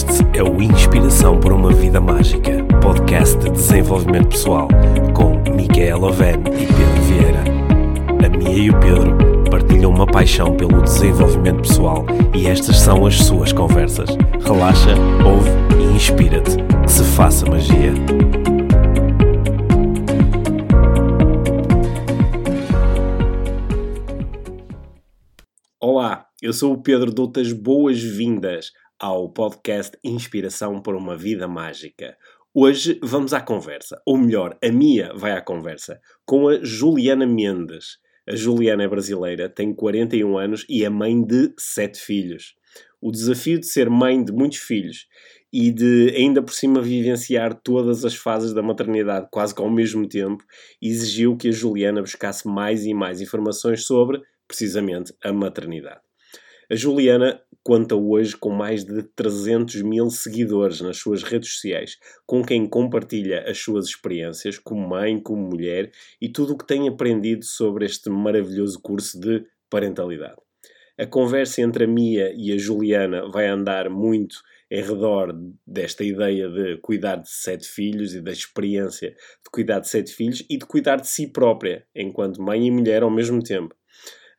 [0.00, 4.66] Este é o Inspiração por uma Vida Mágica, podcast de desenvolvimento pessoal,
[5.14, 7.44] com Micaela Oven e Pedro Vieira.
[8.24, 9.14] A Mia e o Pedro
[9.50, 14.08] partilham uma paixão pelo desenvolvimento pessoal e estas são as suas conversas.
[14.42, 16.56] Relaxa, ouve e inspira-te.
[16.82, 17.92] Que se faça magia.
[25.78, 32.18] Olá, eu sou o Pedro, dou-te as boas-vindas ao podcast Inspiração para uma Vida Mágica.
[32.52, 37.96] Hoje vamos à conversa, ou melhor, a Mia vai à conversa, com a Juliana Mendes.
[38.28, 42.54] A Juliana é brasileira, tem 41 anos e é mãe de 7 filhos.
[43.00, 45.06] O desafio de ser mãe de muitos filhos
[45.50, 50.06] e de ainda por cima vivenciar todas as fases da maternidade quase que ao mesmo
[50.06, 50.44] tempo
[50.80, 56.00] exigiu que a Juliana buscasse mais e mais informações sobre, precisamente, a maternidade.
[56.70, 62.42] A Juliana conta hoje com mais de 300 mil seguidores nas suas redes sociais, com
[62.42, 67.44] quem compartilha as suas experiências como mãe, como mulher e tudo o que tem aprendido
[67.44, 70.40] sobre este maravilhoso curso de parentalidade.
[70.98, 74.36] A conversa entre a Mia e a Juliana vai andar muito
[74.70, 75.34] em redor
[75.66, 80.44] desta ideia de cuidar de sete filhos e da experiência de cuidar de sete filhos
[80.48, 83.74] e de cuidar de si própria, enquanto mãe e mulher ao mesmo tempo.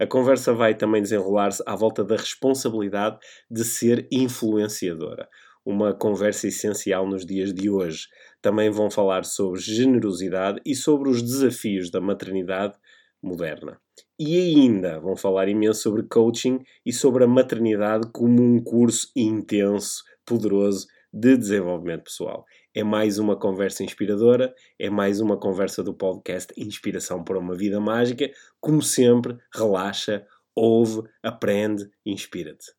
[0.01, 3.19] A conversa vai também desenrolar-se à volta da responsabilidade
[3.51, 5.29] de ser influenciadora.
[5.63, 8.07] Uma conversa essencial nos dias de hoje.
[8.41, 12.73] Também vão falar sobre generosidade e sobre os desafios da maternidade
[13.21, 13.79] moderna.
[14.17, 20.03] E ainda vão falar imenso sobre coaching e sobre a maternidade como um curso intenso,
[20.25, 22.43] poderoso de desenvolvimento pessoal.
[22.73, 27.81] É mais uma conversa inspiradora, é mais uma conversa do podcast Inspiração para uma Vida
[27.81, 28.31] Mágica.
[28.61, 32.71] Como sempre, relaxa, ouve, aprende, inspira-te.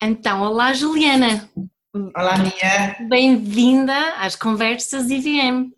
[0.00, 1.50] Então, olá Juliana.
[2.16, 3.08] Olá, Mia.
[3.08, 5.72] Bem-vinda às conversas IVM.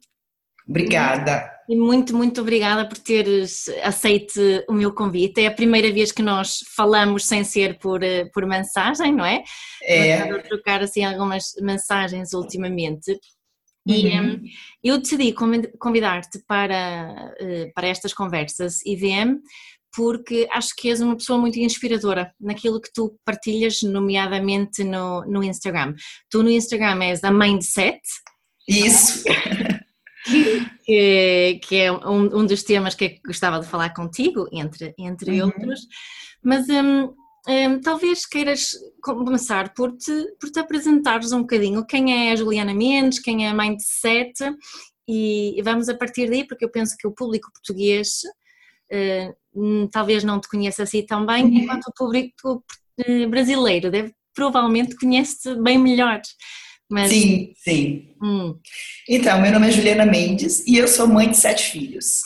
[0.68, 1.55] Obrigada.
[1.68, 5.40] E muito, muito obrigada por teres aceito o meu convite.
[5.40, 9.42] É a primeira vez que nós falamos sem ser por, eh, por mensagem, não é?
[9.82, 10.30] É.
[10.30, 13.18] Vou trocar assim algumas mensagens ultimamente.
[13.88, 14.32] E Uhum.
[14.32, 14.42] hum,
[14.82, 19.38] eu decidi convid- convidar-te para, eh, para estas conversas IVM
[19.96, 25.42] porque acho que és uma pessoa muito inspiradora naquilo que tu partilhas, nomeadamente no, no
[25.42, 25.94] Instagram.
[26.30, 27.30] Tu no Instagram és a
[27.62, 28.08] sete,
[28.68, 29.24] Isso.
[30.84, 35.40] que, que é um, um dos temas que eu gostava de falar contigo, entre, entre
[35.40, 35.46] Uhum.
[35.46, 35.80] outros,
[36.42, 37.14] mas hum,
[37.48, 38.70] hum, talvez queiras
[39.02, 43.50] começar por te, por te apresentares um bocadinho quem é a Juliana Mendes, quem é
[43.50, 44.44] a mãe de sete,
[45.08, 48.20] e vamos a partir daí, porque eu penso que o público português
[49.54, 51.58] hum, talvez não te conheça assim tão bem, Uhum.
[51.58, 52.64] enquanto o público
[52.98, 56.20] eh, brasileiro deve, provavelmente conhece-te bem melhor.
[56.88, 58.14] Mas, Sim, sim.
[58.22, 58.54] hum,
[59.08, 62.22] Então, meu nome é Juliana Mendes e eu sou mãe de sete filhos.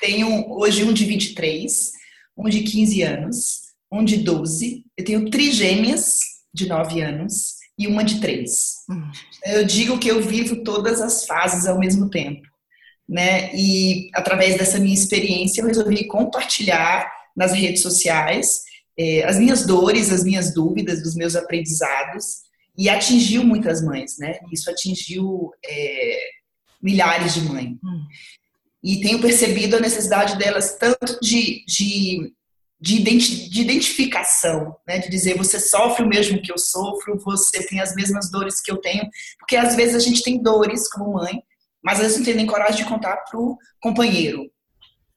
[0.00, 1.92] Tenho hoje um de 23,
[2.36, 3.60] um de 15 anos,
[3.90, 4.84] um de 12.
[4.96, 6.18] Eu tenho trigêmeas
[6.52, 8.50] de 9 anos e uma de 3.
[8.90, 9.10] hum.
[9.46, 12.42] Eu digo que eu vivo todas as fases ao mesmo tempo,
[13.08, 13.50] né?
[13.54, 18.60] E através dessa minha experiência eu resolvi compartilhar nas redes sociais
[18.98, 22.46] eh, as minhas dores, as minhas dúvidas, os meus aprendizados
[22.78, 24.38] e atingiu muitas mães, né?
[24.52, 26.28] Isso atingiu eh,
[26.80, 27.76] milhares de mães.
[27.82, 28.06] Hum.
[28.82, 32.32] E tenho percebido a necessidade delas tanto de, de
[32.80, 34.98] de, identi de identificação, né?
[34.98, 38.70] de dizer você sofre o mesmo que eu sofro, você tem as mesmas dores que
[38.70, 39.08] eu tenho,
[39.38, 41.42] porque às vezes a gente tem dores como mãe,
[41.82, 44.48] mas às vezes não tem nem coragem de contar para o companheiro,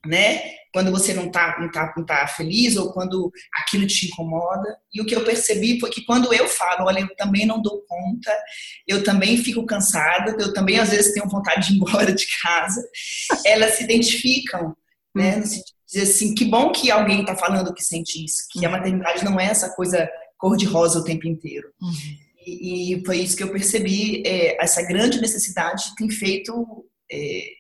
[0.06, 0.42] né?
[0.74, 4.78] Quando você não tá, não, tá, não tá feliz ou quando aquilo te incomoda.
[4.94, 7.82] E o que eu percebi foi que quando eu falo, olha, eu também não dou
[7.88, 8.32] conta,
[8.88, 12.82] eu também fico cansada, eu também às vezes tenho vontade de ir embora de casa,
[13.46, 14.76] elas se identificam,
[15.14, 15.38] né?
[15.38, 18.66] No sentido de dizer assim, que bom que alguém está falando que sente isso, que
[18.66, 21.70] a maternidade não é essa coisa cor-de-rosa o tempo inteiro.
[21.82, 22.18] Uhum.
[22.46, 27.16] E, e foi isso que eu percebi, é, essa grande necessidade tem feito, é,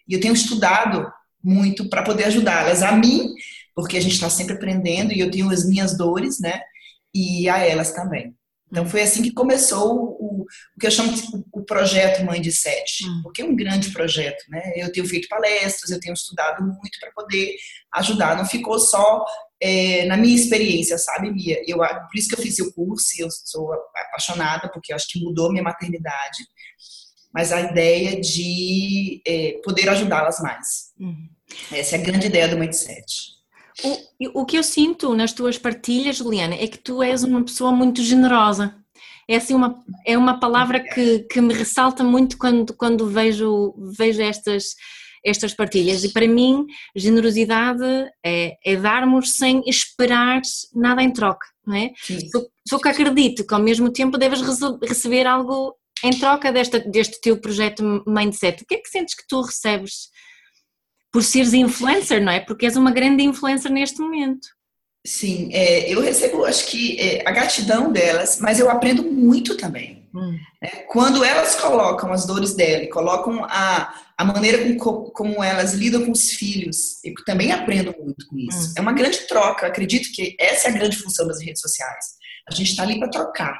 [0.07, 1.11] e eu tenho estudado
[1.43, 3.33] muito para poder ajudá-las, a mim,
[3.75, 6.61] porque a gente está sempre aprendendo e eu tenho as minhas dores, né,
[7.13, 8.35] e a elas também.
[8.71, 11.21] Então foi assim que começou o, o que eu chamo de
[11.51, 13.19] o projeto Mãe de Sete, Hum.
[13.21, 14.61] porque é um grande projeto, né?
[14.77, 17.53] Eu tenho feito palestras, eu tenho estudado muito para poder
[17.95, 18.37] ajudar.
[18.37, 19.25] Não ficou só
[19.61, 21.61] é, na minha experiência, sabe, Mia?
[21.67, 25.19] Eu, por isso que eu fiz o curso, eu sou apaixonada, porque eu acho que
[25.21, 26.37] mudou minha maternidade.
[27.33, 30.90] Mas a ideia de é, poder ajudá-las mais.
[31.01, 31.27] Uhum.
[31.71, 33.41] Essa é a grande ideia do Sete.
[33.83, 37.71] O, o que eu sinto nas tuas partilhas, Juliana, é que tu és uma pessoa
[37.71, 38.75] muito generosa.
[39.27, 44.21] é assim uma, é uma palavra que, que me ressalta muito quando, quando vejo, vejo
[44.21, 44.75] estas,
[45.25, 46.03] estas partilhas.
[46.03, 47.83] E para mim, generosidade
[48.23, 50.41] é, é darmos sem esperar
[50.75, 51.91] nada em troca, não é?
[52.31, 54.41] Só, só que acredito que ao mesmo tempo deves
[54.83, 58.63] receber algo em troca desta, deste teu projeto Mindset.
[58.63, 60.09] O que é que sentes que tu recebes
[61.11, 62.39] por seres influencer, não é?
[62.39, 64.47] Porque és uma grande influencer neste momento.
[65.05, 70.07] Sim, é, eu recebo, acho que é, a gratidão delas, mas eu aprendo muito também.
[70.13, 70.37] Hum.
[70.61, 70.69] Né?
[70.89, 76.11] Quando elas colocam as dores dela, colocam a, a maneira com, como elas lidam com
[76.11, 78.69] os filhos, eu também aprendo muito com isso.
[78.69, 78.73] Hum.
[78.77, 82.05] É uma grande troca, eu acredito que essa é a grande função das redes sociais.
[82.47, 83.57] A gente está ali para trocar.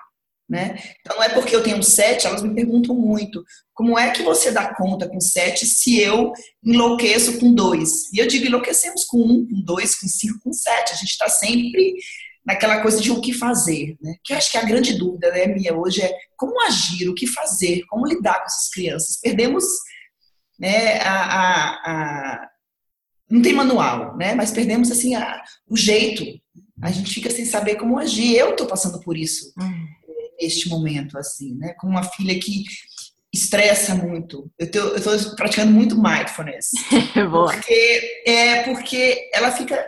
[0.51, 0.77] Né?
[0.99, 3.41] Então não é porque eu tenho sete, elas me perguntam muito,
[3.73, 8.11] como é que você dá conta com sete se eu enlouqueço com dois?
[8.11, 10.91] E eu digo, enlouquecemos com um, com dois, com cinco, com sete.
[10.91, 11.95] A gente está sempre
[12.45, 14.15] naquela coisa de o que fazer, né?
[14.25, 17.27] Que eu acho que a grande dúvida, né, Mia, hoje é como agir, o que
[17.27, 19.21] fazer, como lidar com essas crianças.
[19.21, 19.63] Perdemos,
[20.59, 22.49] né, a, a, a
[23.29, 24.35] não tem manual, né?
[24.35, 26.25] Mas perdemos assim a, o jeito.
[26.81, 28.35] A gente fica sem saber como agir.
[28.35, 29.53] Eu estou passando por isso.
[29.57, 30.00] Hum
[30.41, 31.73] neste momento, assim, né?
[31.73, 32.63] Com uma filha que
[33.33, 34.51] estressa muito.
[34.59, 36.71] Eu estou praticando muito mindfulness.
[37.29, 37.53] Boa.
[37.53, 39.83] Porque, é porque ela fica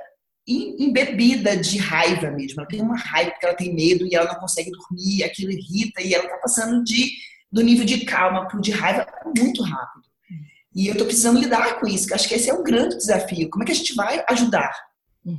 [0.48, 2.60] embebida de raiva mesmo.
[2.60, 6.02] Ela tem uma raiva porque ela tem medo e ela não consegue dormir, aquilo irrita
[6.02, 7.12] e ela está passando de,
[7.52, 10.04] do nível de calma para o de raiva muito rápido.
[10.76, 13.50] E eu estou precisando lidar com isso, que acho que esse é um grande desafio.
[13.50, 14.74] Como é que a gente vai ajudar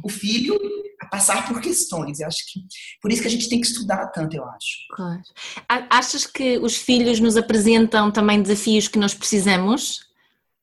[0.03, 0.59] o filho
[1.01, 2.21] a passar por questões.
[2.21, 2.61] Eu acho que
[3.01, 4.87] por isso que a gente tem que estudar tanto, eu acho.
[4.91, 5.23] Claro.
[5.69, 10.07] Achas que os filhos nos apresentam também desafios que nós precisamos?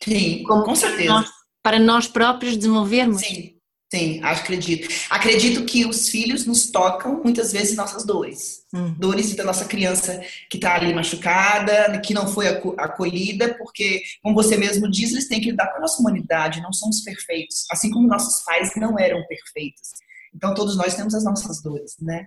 [0.04, 1.10] Sim, Como com certeza.
[1.10, 1.30] Nós,
[1.62, 3.22] para nós próprios desenvolvermos?
[3.22, 3.56] Sim,
[3.94, 4.88] sim, acredito.
[5.10, 8.66] Acredito que os filhos nos tocam muitas vezes nossas dores.
[8.74, 8.96] Hum.
[8.98, 14.56] Dores da nossa criança que está ali machucada, que não foi acolhida, porque, como você
[14.58, 18.08] mesmo diz, eles têm que lidar com a nossa humanidade, não somos perfeitos, assim como
[18.08, 19.92] nossos pais não eram perfeitos.
[20.34, 22.26] Então, todos nós temos as nossas dores, né?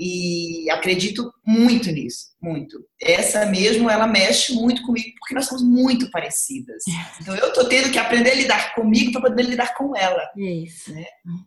[0.00, 2.82] E acredito muito nisso, muito.
[3.00, 6.82] Essa mesmo, ela mexe muito comigo, porque nós somos muito parecidas.
[7.20, 10.22] Então, eu tô tendo que aprender a lidar comigo para poder lidar com ela.
[10.36, 10.92] Isso.
[10.92, 11.04] Né?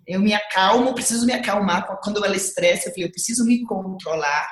[0.08, 1.88] Eu me acalmo, preciso me acalmar.
[2.04, 4.48] Quando ela estressa, eu falei, eu preciso me controlar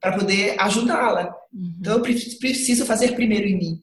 [0.00, 1.34] para poder ajudá-la.
[1.52, 1.76] Uhum.
[1.80, 3.82] Então, eu preciso fazer primeiro em mim,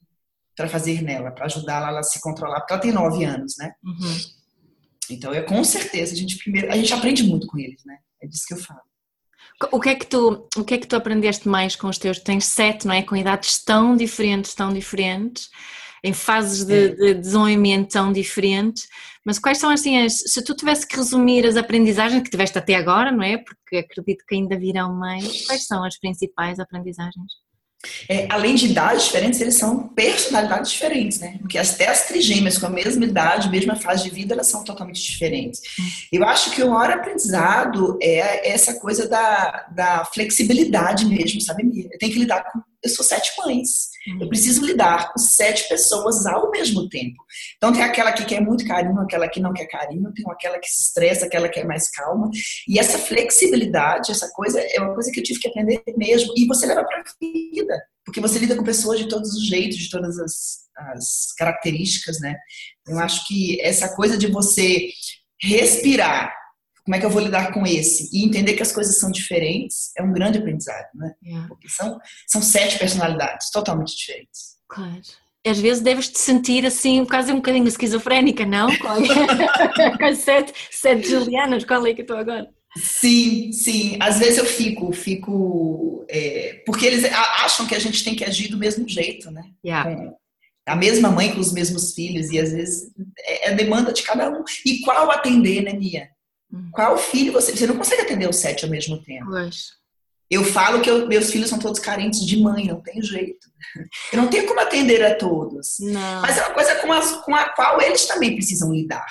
[0.55, 3.71] para fazer nela, para ajudá-la a se controlar, porque ela tem nove anos, né?
[3.83, 4.36] Uhum.
[5.09, 7.97] Então, é com certeza, a gente primeiro, a gente aprende muito com eles, né?
[8.21, 8.81] É disso que eu falo.
[9.71, 12.19] O que é que tu, o que é que tu aprendeste mais com os teus?
[12.19, 13.01] Tens sete, não é?
[13.01, 15.49] Com idades tão diferentes, tão diferentes,
[16.03, 16.89] em fases de, é.
[16.89, 18.87] de desenvolvimento tão diferentes.
[19.25, 22.75] Mas quais são assim as, se tu tivesse que resumir as aprendizagens que tiveste até
[22.75, 23.37] agora, não é?
[23.37, 25.45] Porque acredito que ainda virão mais.
[25.47, 27.33] Quais são as principais aprendizagens?
[28.09, 31.37] É, além de idades diferentes, eles são personalidades diferentes, né?
[31.39, 35.01] Porque até as trigêmeas com a mesma idade, mesma fase de vida, elas são totalmente
[35.01, 35.61] diferentes.
[36.11, 41.63] Eu acho que o maior aprendizado é essa coisa da, da flexibilidade mesmo, sabe,
[41.99, 43.89] tenho que lidar com eu sou sete mães.
[44.07, 44.29] Eu uhum.
[44.29, 47.15] preciso lidar com sete pessoas ao mesmo tempo.
[47.57, 50.67] Então tem aquela que quer muito carinho, aquela que não quer carinho, tem aquela que
[50.67, 52.29] se estressa, aquela que é mais calma.
[52.67, 56.33] E essa flexibilidade, essa coisa, é uma coisa que eu tive que aprender mesmo.
[56.37, 59.77] E você leva para a vida, porque você lida com pessoas de todos os jeitos,
[59.77, 62.35] de todas as, as características, né?
[62.87, 64.89] Eu acho que essa coisa de você
[65.41, 66.33] respirar
[66.87, 68.09] como é que eu vou lidar com esse?
[68.13, 71.11] E entender que as coisas são diferentes é um grande aprendizado, né?
[71.21, 71.45] É.
[71.49, 74.55] Porque são, são sete personalidades totalmente diferentes.
[74.69, 75.01] Claro.
[75.45, 78.69] Às vezes deves te sentir assim, quase um bocadinho esquizofrénica, não?
[78.77, 82.47] Com sete, sete Julianas, qual é que eu estou agora?
[82.77, 83.97] Sim, sim.
[83.99, 86.05] Às vezes eu fico, fico.
[86.09, 87.03] É, porque eles
[87.43, 89.41] acham que a gente tem que agir do mesmo jeito, né?
[89.65, 89.93] Yeah.
[89.93, 90.17] Com
[90.65, 94.29] a mesma mãe com os mesmos filhos, e às vezes é, é demanda de cada
[94.29, 94.41] um.
[94.65, 96.09] E qual atender, né, Mia?
[96.51, 96.69] Hum.
[96.71, 97.55] Qual filho você.
[97.55, 99.25] Você não consegue atender os sete ao mesmo tempo.
[99.25, 99.77] Pois.
[100.29, 103.47] Eu falo que eu, meus filhos são todos carentes de mãe, não tem jeito.
[104.11, 105.77] Eu não tenho como atender a todos.
[105.79, 106.21] Não.
[106.21, 109.07] Mas é uma coisa com, as, com a qual eles também precisam lidar.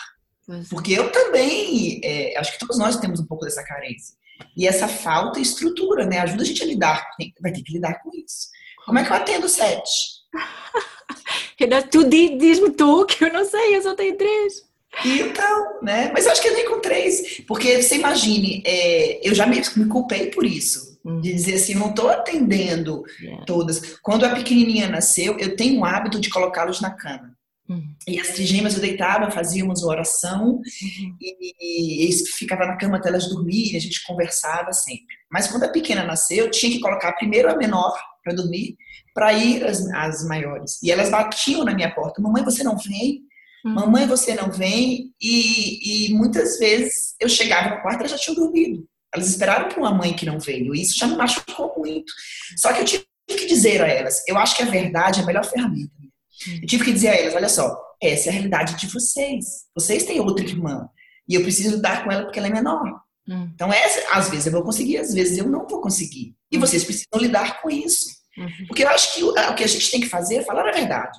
[0.46, 0.66] Pois.
[0.66, 0.68] É.
[0.68, 4.14] Porque eu também, é, acho que todos nós temos um pouco dessa carência.
[4.56, 6.20] E essa falta de estrutura, né?
[6.20, 7.08] Ajuda a gente a lidar.
[7.40, 8.48] Vai ter que lidar com isso.
[8.84, 9.90] Como é que eu atendo sete?
[11.90, 14.65] tu diz-me tu que eu não sei, eu só tenho três.
[15.04, 16.10] Então, né?
[16.12, 17.42] Mas eu acho que eu nem com três.
[17.46, 20.96] Porque você imagine, é, eu já me, me culpei por isso.
[21.04, 21.20] Uhum.
[21.20, 23.44] De dizer assim, não estou atendendo yeah.
[23.44, 23.96] todas.
[24.02, 27.36] Quando a pequenininha nasceu, eu tenho o hábito de colocá-los na cama.
[27.68, 27.94] Uhum.
[28.06, 31.16] E as trigêmeas eu deitava, fazíamos oração uhum.
[31.20, 35.14] e, e, e ficava na cama até elas dormirem, a gente conversava sempre.
[35.30, 38.76] Mas quando a pequena nasceu, eu tinha que colocar primeiro a menor para dormir,
[39.14, 40.80] para ir as, as maiores.
[40.82, 43.25] E elas batiam na minha porta: Mamãe, você não vem?
[43.66, 43.74] Uhum.
[43.74, 45.12] Mamãe, você não vem?
[45.20, 48.86] E, e muitas vezes eu chegava no quarto e elas já tinham dormido.
[49.12, 50.72] Elas esperaram por uma mãe que não veio.
[50.72, 52.12] E isso já me machucou muito.
[52.58, 55.26] Só que eu tive que dizer a elas: eu acho que a verdade é a
[55.26, 55.90] melhor ferramenta.
[56.00, 56.58] Uhum.
[56.62, 59.44] Eu tive que dizer a elas: olha só, essa é a realidade de vocês.
[59.74, 60.88] Vocês têm outra irmã.
[61.28, 63.00] E eu preciso lidar com ela porque ela é menor.
[63.28, 63.50] Uhum.
[63.52, 66.36] Então, essa, às vezes eu vou conseguir, às vezes eu não vou conseguir.
[66.52, 68.06] E vocês precisam lidar com isso.
[68.38, 68.66] Uhum.
[68.68, 70.72] Porque eu acho que o, o que a gente tem que fazer é falar a
[70.72, 71.18] verdade.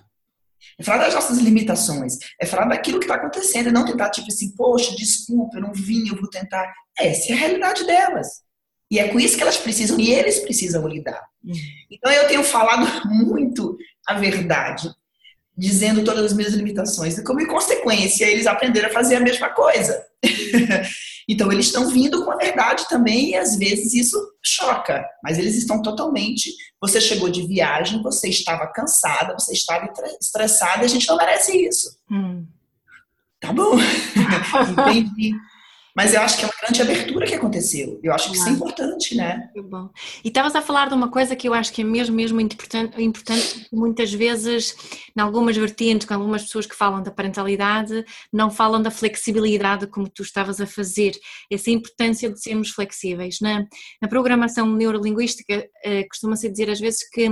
[0.79, 4.27] É falar das nossas limitações, é falar daquilo que está acontecendo, e não tentar, tipo
[4.27, 6.71] assim, poxa, desculpa, eu não vim, eu vou tentar.
[6.97, 8.27] Essa é a realidade delas.
[8.89, 11.21] E é com isso que elas precisam, e eles precisam lidar.
[11.43, 11.53] Uhum.
[11.91, 14.89] Então eu tenho falado muito a verdade,
[15.57, 20.05] dizendo todas as minhas limitações, e como consequência eles aprenderam a fazer a mesma coisa.
[21.27, 25.55] então eles estão vindo com a verdade também, e às vezes isso choca, mas eles
[25.55, 26.53] estão totalmente.
[26.79, 31.97] Você chegou de viagem, você estava cansada, você estava estressada, a gente não merece isso.
[32.11, 32.45] Hum.
[33.39, 33.77] Tá bom,
[34.71, 35.33] entendi.
[35.97, 37.99] Mas eu acho que é uma grande abertura que aconteceu.
[38.03, 39.49] Eu acho que isso é importante, né?
[39.55, 39.89] Muito bom.
[40.23, 43.01] E estavas a falar de uma coisa que eu acho que é mesmo, mesmo importante,
[43.01, 44.75] importante muitas vezes,
[45.17, 50.07] em algumas vertentes, com algumas pessoas que falam da parentalidade, não falam da flexibilidade como
[50.07, 51.13] tu estavas a fazer.
[51.51, 53.39] Essa importância de sermos flexíveis.
[53.41, 53.65] Na,
[53.99, 57.27] na programação neurolinguística, eh, costuma-se dizer às vezes que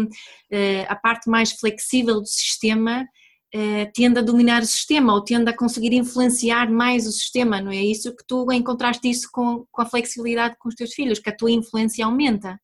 [0.52, 3.06] eh, a parte mais flexível do sistema
[3.54, 7.72] eh, tende a dominar o sistema ou tende a conseguir influenciar mais o sistema, não
[7.72, 11.30] é isso que tu encontraste isso com, com a flexibilidade com os teus filhos, que
[11.30, 12.60] a tua influência aumenta?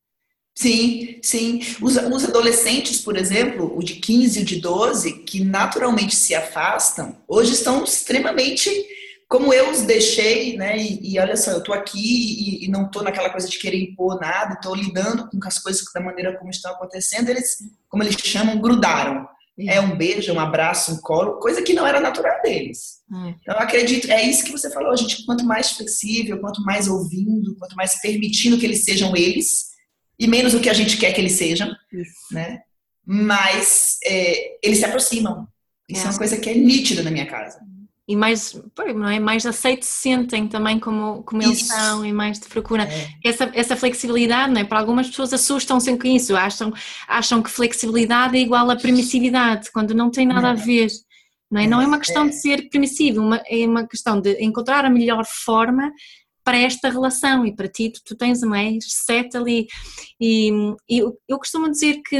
[0.54, 1.60] Sim, sim.
[1.80, 6.34] Os, os, adolescentes, por exemplo, o de 15 e o de 12, que naturalmente se
[6.34, 8.70] afastam, hoje estão extremamente
[9.32, 10.76] como eu os deixei, né?
[10.76, 13.78] E, e olha só, eu estou aqui e, e não estou naquela coisa de querer
[13.78, 17.56] impor nada, estou lidando com as coisas da maneira como estão acontecendo, eles,
[17.88, 19.26] como eles chamam, grudaram.
[19.68, 23.00] É um beijo, um abraço, um colo, coisa que não era natural deles.
[23.12, 23.34] É.
[23.40, 26.88] Então, eu acredito, é isso que você falou, a gente, quanto mais flexível, quanto mais
[26.88, 29.72] ouvindo, quanto mais permitindo que eles sejam eles,
[30.18, 32.12] e menos o que a gente quer que eles sejam, isso.
[32.32, 32.60] né?
[33.04, 35.46] Mas é, eles se aproximam.
[35.88, 36.06] Isso é.
[36.06, 37.58] é uma coisa que é nítida na minha casa
[38.08, 38.60] e mais,
[38.94, 39.20] não é?
[39.20, 42.84] mais aceitos se sentem também como, como eles são e mais te procuram.
[42.84, 43.08] É.
[43.24, 44.64] Essa, essa flexibilidade, não é?
[44.64, 46.72] Para algumas pessoas assustam-se com isso, acham,
[47.06, 50.88] acham que flexibilidade é igual a permissividade, quando não tem nada a ver.
[51.50, 54.84] Não é, não é uma questão de ser permissivo, uma, é uma questão de encontrar
[54.84, 55.92] a melhor forma
[56.42, 59.66] para esta relação e para ti tu, tu tens mais sete ali
[60.20, 60.50] e,
[60.88, 62.18] e eu, eu costumo dizer que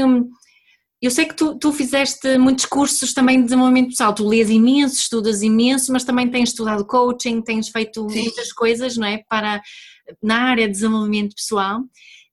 [1.05, 4.95] eu sei que tu, tu fizeste muitos cursos também de desenvolvimento pessoal, tu lês imenso,
[4.95, 8.21] estudas imenso, mas também tens estudado coaching, tens feito Sim.
[8.21, 9.21] muitas coisas, não é?
[9.29, 9.61] Para,
[10.21, 11.81] na área de desenvolvimento pessoal.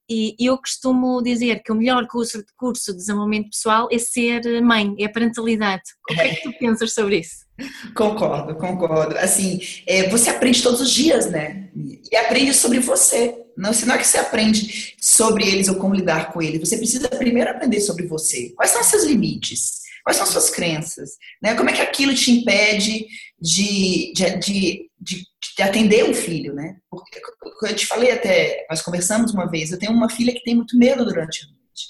[0.09, 4.95] E eu costumo dizer que o melhor curso, curso de desenvolvimento pessoal é ser mãe,
[4.99, 5.83] é a parentalidade.
[6.09, 7.47] O que é que tu pensas sobre isso?
[7.95, 9.17] Concordo, concordo.
[9.19, 11.71] Assim, é, você aprende todos os dias, né?
[12.11, 13.37] E aprende sobre você.
[13.61, 16.61] Não, não é que você aprende sobre eles ou como lidar com eles.
[16.61, 18.51] Você precisa primeiro aprender sobre você.
[18.57, 19.81] Quais são seus limites?
[20.03, 21.11] Quais são as suas crenças?
[21.43, 21.55] Né?
[21.55, 23.07] Como é que aquilo te impede
[23.39, 25.27] de, de, de, de,
[25.57, 26.77] de atender um filho, né?
[26.91, 27.21] Porque,
[27.63, 30.79] eu te falei até, nós conversamos uma vez, eu tenho uma filha que tem muito
[30.79, 31.87] medo durante a noite.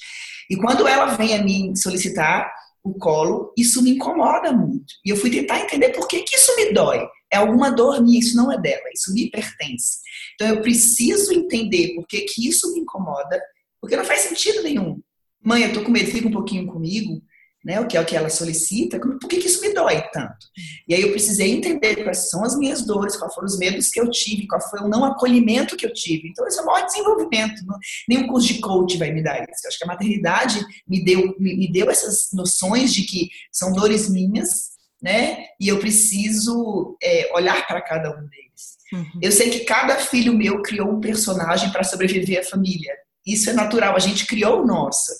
[0.51, 4.95] E quando ela vem a mim solicitar o colo, isso me incomoda muito.
[5.05, 7.07] E eu fui tentar entender por que, que isso me dói.
[7.33, 10.01] É alguma dor minha, isso não é dela, isso me pertence.
[10.35, 13.41] Então eu preciso entender por que, que isso me incomoda,
[13.81, 15.01] porque não faz sentido nenhum.
[15.43, 17.23] Mãe, eu tô com medo, fica um pouquinho comigo
[17.65, 20.47] né, o que é o que ela solicita, por que, que isso me dói tanto?
[20.89, 24.01] E aí eu precisei entender quais são as minhas dores, quais foram os medos que
[24.01, 26.29] eu tive, qual foi o não acolhimento que eu tive.
[26.29, 27.65] Então, esse é o maior desenvolvimento.
[27.67, 29.65] Não, nenhum curso de coach vai me dar isso.
[29.65, 33.73] Eu acho que a maternidade me deu, me, me deu essas noções de que são
[33.73, 34.71] dores minhas,
[35.03, 35.47] né?
[35.59, 38.79] E eu preciso é, olhar para cada um deles.
[38.93, 39.21] Uhum.
[39.23, 42.93] Eu sei que cada filho meu criou um personagem para sobreviver à família.
[43.27, 45.13] Isso é natural, a gente criou o nosso.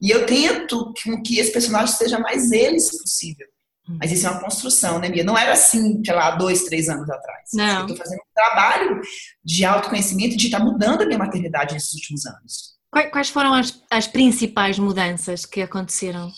[0.00, 3.46] E eu tento que, que esse personagem seja mais eles possível.
[3.88, 3.98] Hum.
[4.00, 5.24] Mas isso é uma construção, né, Mia?
[5.24, 7.50] Não era assim, sei lá, dois, três anos atrás.
[7.52, 7.80] Não.
[7.80, 9.00] Eu estou fazendo um trabalho
[9.44, 12.74] de autoconhecimento de estar tá mudando a minha maternidade nesses últimos anos.
[13.10, 16.30] Quais foram as, as principais mudanças que aconteceram?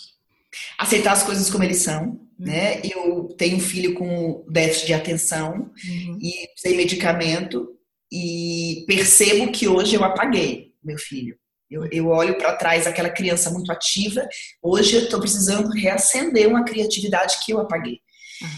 [0.77, 2.26] Aceitar as coisas como eles são, uhum.
[2.37, 2.81] Né?
[2.83, 6.19] Eu tenho um filho com déficit de atenção uhum.
[6.21, 7.67] e usei medicamento
[8.11, 11.37] e percebo que hoje eu apaguei meu filho.
[11.69, 14.27] Eu, eu olho para trás aquela criança muito ativa.
[14.61, 17.99] Hoje eu estou precisando reacender uma criatividade que eu apaguei.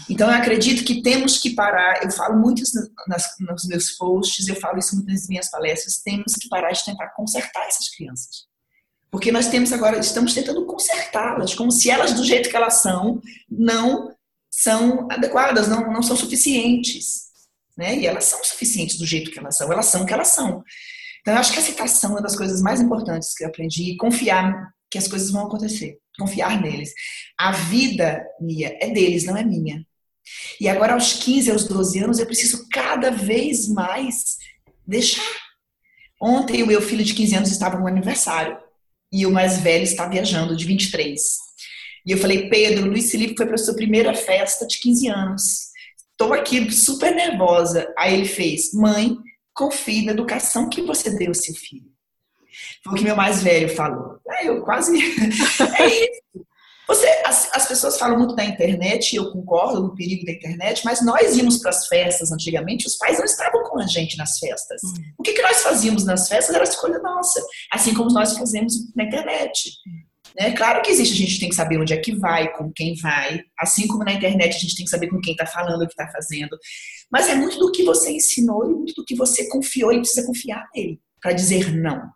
[0.08, 2.04] Então eu acredito que temos que parar.
[2.04, 2.62] Eu falo muito
[3.08, 6.02] nas, nos meus posts, eu falo isso muito nas minhas palestras.
[6.04, 8.46] Temos que parar de tentar consertar essas crianças,
[9.10, 13.20] porque nós temos agora estamos tentando consertá-las, como se elas do jeito que elas são
[13.50, 14.14] não
[14.50, 17.30] são adequadas, não, não são suficientes,
[17.76, 17.96] né?
[17.96, 19.72] E elas são suficientes do jeito que elas são.
[19.72, 20.62] Elas são o que elas são.
[21.20, 23.92] Então, eu acho que a aceitação é uma das coisas mais importantes que eu aprendi
[23.92, 26.92] e confiar que as coisas vão acontecer, confiar neles.
[27.38, 29.86] A vida, Mia, é deles, não é minha.
[30.60, 34.36] E agora, aos 15, aos 12 anos, eu preciso cada vez mais
[34.86, 35.22] deixar.
[36.20, 38.58] Ontem, o meu filho de 15 anos estava no aniversário
[39.12, 41.20] e o mais velho está viajando, de 23.
[42.06, 45.70] E eu falei, Pedro, Luiz Felipe foi para sua primeira festa de 15 anos.
[46.12, 47.92] Estou aqui super nervosa.
[47.96, 49.16] Aí ele fez, mãe,
[49.52, 51.90] confie na educação que você deu ao seu filho.
[52.82, 54.18] Foi o que meu mais velho falou.
[54.28, 54.96] Aí eu quase.
[55.78, 56.46] é isso.
[56.90, 60.84] Você, as, as, pessoas falam muito da internet, e eu concordo no perigo da internet,
[60.84, 64.40] mas nós íamos para as festas antigamente, os pais não estavam com a gente nas
[64.40, 64.82] festas.
[64.82, 65.12] Hum.
[65.16, 67.40] O que, que nós fazíamos nas festas era escolha nossa,
[67.72, 69.70] assim como nós fazemos na internet.
[70.36, 70.50] Né?
[70.50, 73.40] Claro que existe, a gente tem que saber onde é que vai, com quem vai,
[73.60, 75.92] assim como na internet a gente tem que saber com quem está falando, o que
[75.92, 76.58] está fazendo.
[77.08, 80.26] Mas é muito do que você ensinou e muito do que você confiou e precisa
[80.26, 82.10] confiar nele para dizer não.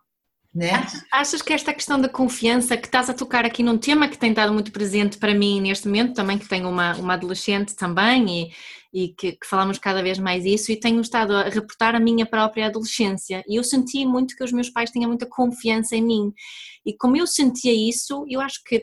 [0.55, 0.71] Né?
[1.11, 4.29] Achas que esta questão da confiança, que estás a tocar aqui num tema que tem
[4.29, 8.53] estado muito presente para mim neste momento, também que tenho uma, uma adolescente também e,
[8.93, 12.25] e que, que, falamos cada vez mais isso, e tenho estado a reportar a minha
[12.25, 13.43] própria adolescência.
[13.49, 16.33] E eu senti muito que os meus pais tinham muita confiança em mim.
[16.85, 18.81] E como eu sentia isso, eu acho que,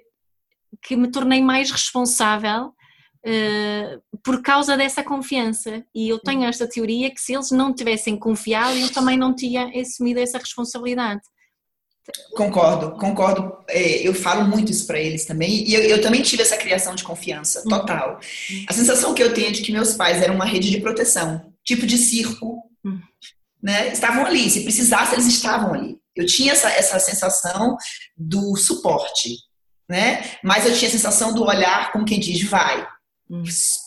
[0.83, 2.75] que me tornei mais responsável
[3.25, 5.87] Uh, por causa dessa confiança.
[5.95, 9.71] E eu tenho esta teoria que se eles não tivessem confiado, eu também não tinha
[9.81, 11.21] assumido essa responsabilidade.
[12.35, 13.57] Concordo, concordo.
[13.69, 15.69] É, eu falo muito isso para eles também.
[15.69, 17.69] E eu, eu, também tive essa criação de confiança uhum.
[17.69, 18.21] total.
[18.51, 18.65] Uhum.
[18.69, 21.53] A sensação que eu tenho é de que meus pais eram uma rede de proteção,
[21.65, 23.01] tipo de circo, uhum.
[23.63, 23.93] né?
[23.93, 24.51] Estavam ali.
[24.51, 25.99] Se precisasse, eles estavam ali.
[26.15, 27.77] Eu tinha essa, essa sensação
[28.17, 29.37] do suporte,
[29.89, 30.25] né?
[30.43, 32.87] Mas eu tinha a sensação do olhar como quem diz, vai,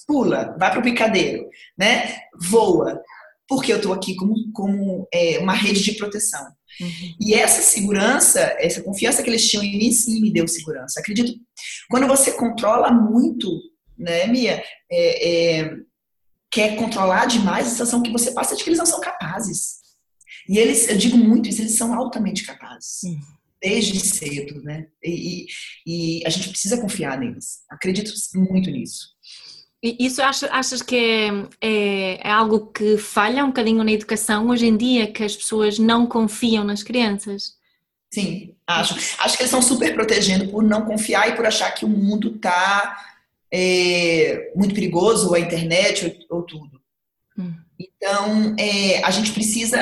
[0.07, 1.47] pula, vai pro picadeiro,
[1.77, 2.17] né?
[2.39, 3.01] Voa,
[3.47, 6.47] porque eu estou aqui como, como é, uma rede de proteção.
[6.79, 7.15] Uhum.
[7.19, 10.99] E essa segurança, essa confiança que eles tinham em mim, sim, me deu segurança.
[10.99, 11.33] Acredito,
[11.89, 13.49] quando você controla muito,
[13.97, 15.75] né, Mia, é, é,
[16.51, 19.77] quer controlar demais a sensação que você passa de que eles não são capazes.
[20.47, 23.03] E eles, eu digo muito isso, eles são altamente capazes.
[23.03, 23.19] Uhum.
[23.61, 24.87] Desde cedo, né?
[25.03, 25.47] E,
[25.85, 27.61] e, e a gente precisa confiar neles.
[27.69, 29.14] Acredito muito nisso.
[29.83, 31.29] Isso achas, achas que é,
[31.61, 35.77] é, é, algo que falha um bocadinho na educação hoje em dia, que as pessoas
[35.77, 37.55] não confiam nas crianças?
[38.11, 38.95] Sim, acho.
[38.95, 42.35] Acho que eles estão super protegendo por não confiar e por achar que o mundo
[42.35, 42.97] está
[43.51, 46.81] é, muito perigoso, ou a internet, ou, ou tudo.
[47.37, 47.53] Hum.
[47.79, 49.77] Então, é, a gente precisa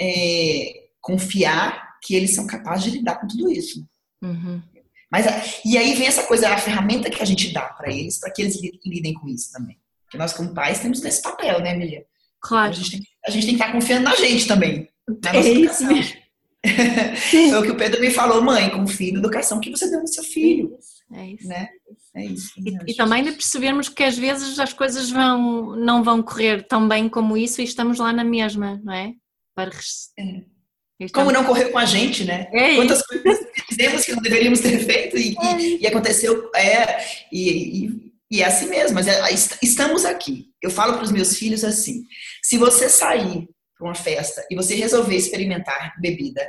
[0.00, 3.86] é, confiar que eles são capazes de lidar com tudo isso.
[4.22, 4.62] Uhum.
[5.10, 8.30] Mas, e aí vem essa coisa, a ferramenta que a gente dá para eles, para
[8.30, 9.78] que eles lidem com isso também.
[10.04, 12.04] Porque nós, como pais, temos esse papel, né, Emilia?
[12.40, 12.70] Claro.
[12.70, 14.88] A gente, tem, a gente tem que estar confiando na gente também.
[15.22, 15.92] Na nossa é educação.
[15.92, 16.24] Isso
[17.50, 20.08] Foi o que o Pedro me falou, mãe, confie na educação que você deu no
[20.08, 20.76] seu filho.
[21.12, 21.46] É isso.
[21.46, 21.68] Né?
[22.14, 22.52] É isso.
[22.56, 26.88] E, e, também de percebermos que às vezes as coisas vão, não vão correr tão
[26.88, 29.12] bem como isso e estamos lá na mesma, não é?
[29.54, 29.70] Para
[30.18, 31.08] é.
[31.12, 32.48] Como não correr com a gente, né?
[32.52, 35.58] É Quantas coisas fizemos que não deveríamos ter feito e, é.
[35.58, 36.50] e, e aconteceu.
[36.54, 37.90] É, e,
[38.30, 39.20] e, é assim mesmo, mas é,
[39.62, 40.50] estamos aqui.
[40.60, 42.04] Eu falo para os meus filhos assim:
[42.42, 46.46] se você sair para uma festa e você resolver experimentar bebida,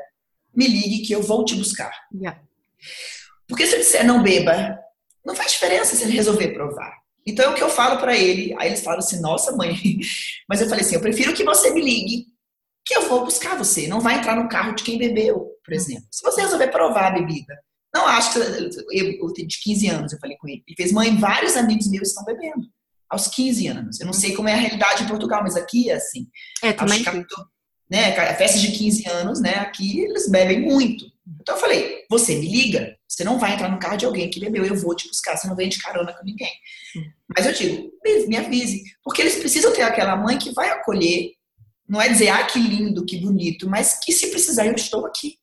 [0.55, 1.91] me ligue que eu vou te buscar.
[2.13, 2.39] Yeah.
[3.47, 4.79] Porque se eu disser não beba,
[5.25, 6.93] não faz diferença se ele resolver provar.
[7.25, 8.55] Então é o que eu falo para ele.
[8.57, 9.75] Aí eles falam assim: nossa, mãe.
[10.47, 12.34] Mas eu falei assim: eu prefiro que você me ligue
[12.85, 13.87] que eu vou buscar você.
[13.87, 15.75] Não vai entrar no carro de quem bebeu, por hum.
[15.75, 16.07] exemplo.
[16.11, 17.57] Se você resolver provar a bebida,
[17.93, 18.39] não acho que.
[18.39, 20.63] Eu, eu, de 15 anos, eu falei com ele.
[20.67, 22.67] Ele fez, mãe, vários amigos meus estão bebendo.
[23.09, 23.99] Aos 15 anos.
[23.99, 26.27] Eu não sei como é a realidade em Portugal, mas aqui é assim.
[26.61, 27.03] É, também.
[27.89, 29.55] né, festa de 15 anos, né?
[29.55, 31.05] Aqui eles bebem muito.
[31.41, 34.39] Então eu falei, você me liga, você não vai entrar no carro de alguém que
[34.39, 36.51] bebeu, eu vou te buscar, você não vem de carona com ninguém.
[36.95, 37.03] Hum.
[37.35, 37.91] Mas eu digo,
[38.27, 41.31] me avise, porque eles precisam ter aquela mãe que vai acolher
[41.87, 45.37] não é dizer, ah, que lindo, que bonito, mas que se precisar eu estou aqui.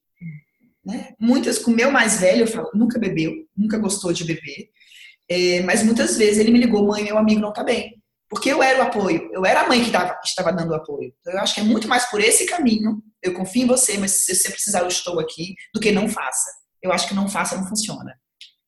[0.85, 1.15] Né?
[1.19, 4.71] Muitas, com o meu mais velho, eu falo, nunca bebeu, nunca gostou de beber,
[5.29, 8.03] é, mas muitas vezes ele me ligou, mãe, meu amigo não está bem.
[8.29, 9.91] Porque eu era o apoio, eu era a mãe que
[10.25, 11.15] estava dando o apoio.
[11.21, 13.03] Então, eu acho que é muito mais por esse caminho.
[13.23, 16.51] Eu confio em você, mas se você precisar, eu estou aqui, do que não faça.
[16.83, 18.19] Eu acho que não faça não funciona.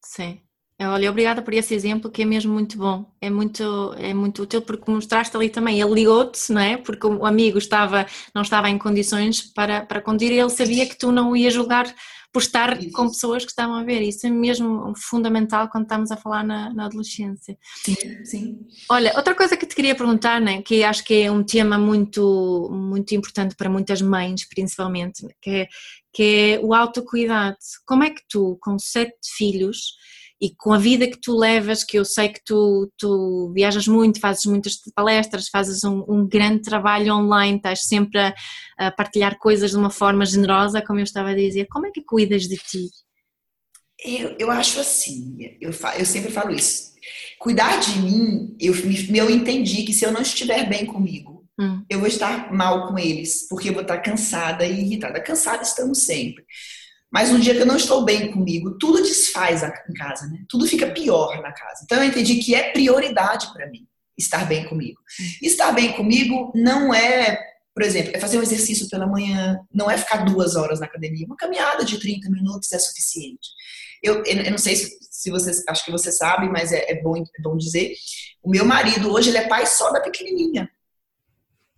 [0.05, 0.43] Sim.
[0.81, 4.61] Olha, obrigada por esse exemplo que é mesmo muito bom, é muito, é muito útil
[4.61, 6.77] porque mostraste ali também, ele ligou-te, não é?
[6.77, 10.99] Porque o amigo estava, não estava em condições para, para conduzir e ele sabia que
[10.99, 11.95] tu não o ias julgar
[12.35, 12.91] por estar Isso.
[12.91, 14.03] com pessoas que estavam a ver.
[14.03, 17.57] Isso é mesmo fundamental quando estamos a falar na, na, adolescência.
[17.85, 18.59] Sim, sim.
[18.91, 22.69] Olha, outra coisa que te queria perguntar, né, que acho que é um tema muito,
[22.73, 25.69] muito importante para muitas mães, principalmente, que é,
[26.13, 27.57] que é o autocuidado.
[27.87, 29.95] Como é que tu, com sete filhos,
[30.45, 34.21] e com a vida que tu levas, que eu sei que tu, tu viajas muito,
[34.21, 38.35] fazes muitas palestras, fazes um, um grande trabalho online, estás sempre a,
[38.77, 42.05] a, partilhar coisas de uma forma generosa, como eu estava a dizer, como é que
[42.05, 42.91] cuidas de ti?
[44.05, 46.93] Eu, eu acho assim, eu, eu sempre falo isso.
[47.39, 48.75] Cuidar de mim, eu,
[49.15, 51.83] eu entendi que se eu não estiver bem comigo, hum.
[51.89, 55.23] eu vou estar mal com eles, porque eu vou estar cansada e irritada.
[55.23, 56.45] Cansada estamos sempre.
[57.15, 60.45] Mas um dia que eu não estou bem comigo, tudo desfaz em casa, né?
[60.49, 61.83] Tudo fica pior na casa.
[61.85, 63.87] Então eu entendi que é prioridade para mim
[64.19, 65.01] estar bem comigo.
[65.41, 67.39] Estar bem comigo não é,
[67.73, 71.25] por exemplo, é fazer um exercício pela manhã, não é ficar duas horas na academia.
[71.25, 73.49] Uma caminhada de 30 minutos é suficiente.
[74.03, 77.17] Eu, eu não sei se, se você, acho que você sabe, mas é, é, bom,
[77.17, 77.95] é bom dizer.
[78.43, 80.69] O meu marido hoje ele é pai só da pequenininha.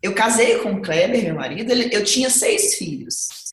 [0.02, 3.45] Eu casei com o Kleber, meu marido, ele, eu tinha seis filhos.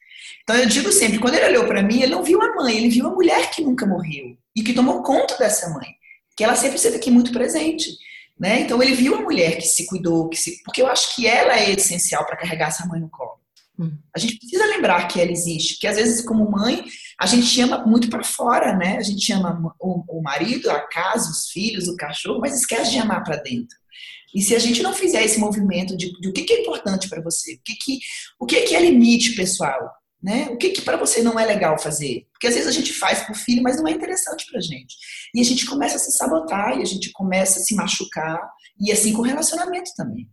[0.44, 2.90] Então eu digo sempre, quando ele olhou para mim, ele não viu a mãe, ele
[2.90, 5.88] viu a mulher que nunca morreu e que tomou conta dessa mãe,
[6.36, 7.90] que ela sempre esteve aqui muito presente.
[8.38, 8.62] Né?
[8.62, 10.62] Então ele viu a mulher que se cuidou, que se...
[10.64, 13.42] porque eu acho que ela é essencial para carregar essa mãe no colo.
[13.80, 13.98] Hum.
[14.16, 16.84] A gente precisa lembrar que ela existe, porque às vezes como mãe
[17.20, 18.98] a gente ama muito para fora, né?
[18.98, 23.00] A gente ama o, o marido, a casa, os filhos, o cachorro, mas esquece de
[23.00, 23.78] amar para dentro.
[24.36, 27.08] E se a gente não fizer esse movimento de, de o que, que é importante
[27.08, 28.00] para você, o que, que,
[28.40, 29.92] o que, que é limite pessoal,
[30.24, 30.48] né?
[30.50, 32.26] O que, que para você não é legal fazer?
[32.32, 34.96] Porque às vezes a gente faz por filho, mas não é interessante para gente.
[35.36, 38.40] E a gente começa a se sabotar, e a gente começa a se machucar,
[38.80, 40.30] e assim com o relacionamento também.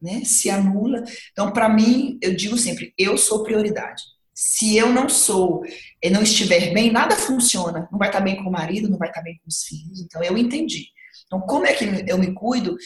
[0.00, 0.22] Né?
[0.24, 1.02] Se anula.
[1.32, 4.00] Então, para mim, eu digo sempre: eu sou prioridade.
[4.32, 5.62] Se eu não sou,
[6.00, 7.88] e não estiver bem, nada funciona.
[7.90, 10.00] Não vai estar bem com o marido, não vai estar bem com os filhos.
[10.00, 10.86] Então, eu entendi.
[11.26, 12.76] Então, como é que eu me cuido?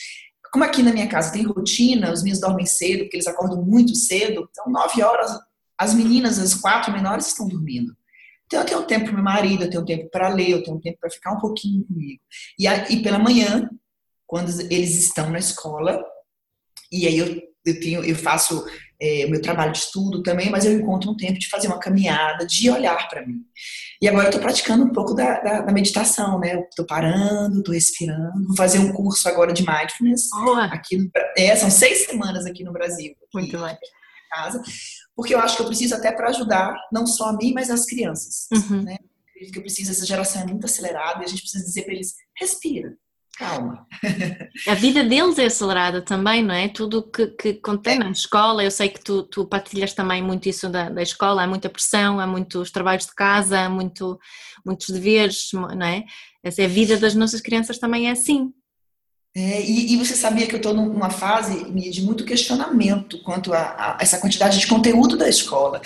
[0.53, 3.95] Como aqui na minha casa tem rotina, os meus dormem cedo, porque eles acordam muito
[3.95, 5.31] cedo, então nove horas
[5.79, 7.97] as meninas, as quatro menores, estão dormindo.
[8.47, 10.99] Então eu tenho tempo para meu marido, eu tenho tempo para ler, eu tenho tempo
[11.01, 12.21] para ficar um pouquinho comigo.
[12.59, 13.69] E, e pela manhã,
[14.27, 16.03] quando eles estão na escola,
[16.91, 18.65] e aí eu, eu, tenho, eu faço
[19.01, 21.79] é, o meu trabalho de estudo também, mas eu encontro um tempo de fazer uma
[21.79, 23.45] caminhada, de olhar para mim.
[24.01, 26.61] E agora eu estou praticando um pouco da, da, da meditação, né?
[26.69, 28.47] Estou parando, estou respirando.
[28.47, 30.29] Vou fazer um curso agora de mindfulness.
[30.71, 33.15] Aqui no, é, são seis semanas aqui no Brasil.
[33.35, 33.77] Muito bem.
[34.29, 34.63] Casa
[35.17, 37.87] porque eu acho que eu preciso até para ajudar não só a mim, mas as
[37.87, 38.47] crianças.
[38.53, 38.83] Uhum.
[38.83, 38.99] Né?
[39.51, 42.15] Que eu preciso, essa geração é muito acelerada e a gente precisa dizer para eles:
[42.39, 42.95] respira,
[43.39, 43.87] calma.
[44.69, 46.69] A vida deles é acelerada também, não é?
[46.69, 47.99] Tudo que, que contém é.
[47.99, 51.47] na escola, eu sei que tu, tu partilhas também muito isso da, da escola, há
[51.47, 54.19] muita pressão, há muitos trabalhos de casa, há muito,
[54.65, 56.05] muitos deveres, não é?
[56.43, 58.53] Essa é a vida das nossas crianças também é assim.
[59.39, 63.59] É, e, e, você sabia que eu estou numa fase de muito questionamento quanto a,
[63.59, 65.83] a, essa quantidade de conteúdo da escola,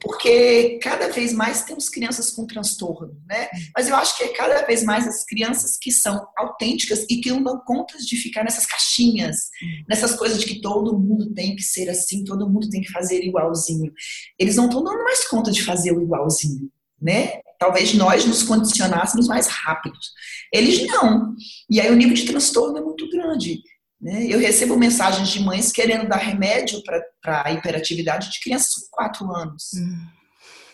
[0.00, 3.48] porque cada vez mais temos crianças com transtorno, né?
[3.76, 7.32] Mas eu acho que é cada vez mais as crianças que são autênticas e que
[7.32, 9.48] não dão conta de ficar nessas caixinhas,
[9.88, 13.24] nessas coisas de que todo mundo tem que ser assim, todo mundo tem que fazer
[13.24, 13.92] igualzinho.
[14.38, 16.70] Eles não estão dando mais conta de fazer o igualzinho,
[17.02, 17.40] né?
[17.64, 20.10] Talvez nós nos condicionássemos mais rápidos.
[20.52, 21.34] Eles não.
[21.70, 23.62] E aí o nível de transtorno é muito grande.
[23.98, 24.26] Né?
[24.28, 29.34] Eu recebo mensagens de mães querendo dar remédio para a hiperatividade de crianças com 4
[29.34, 29.70] anos.
[29.74, 30.06] Hum.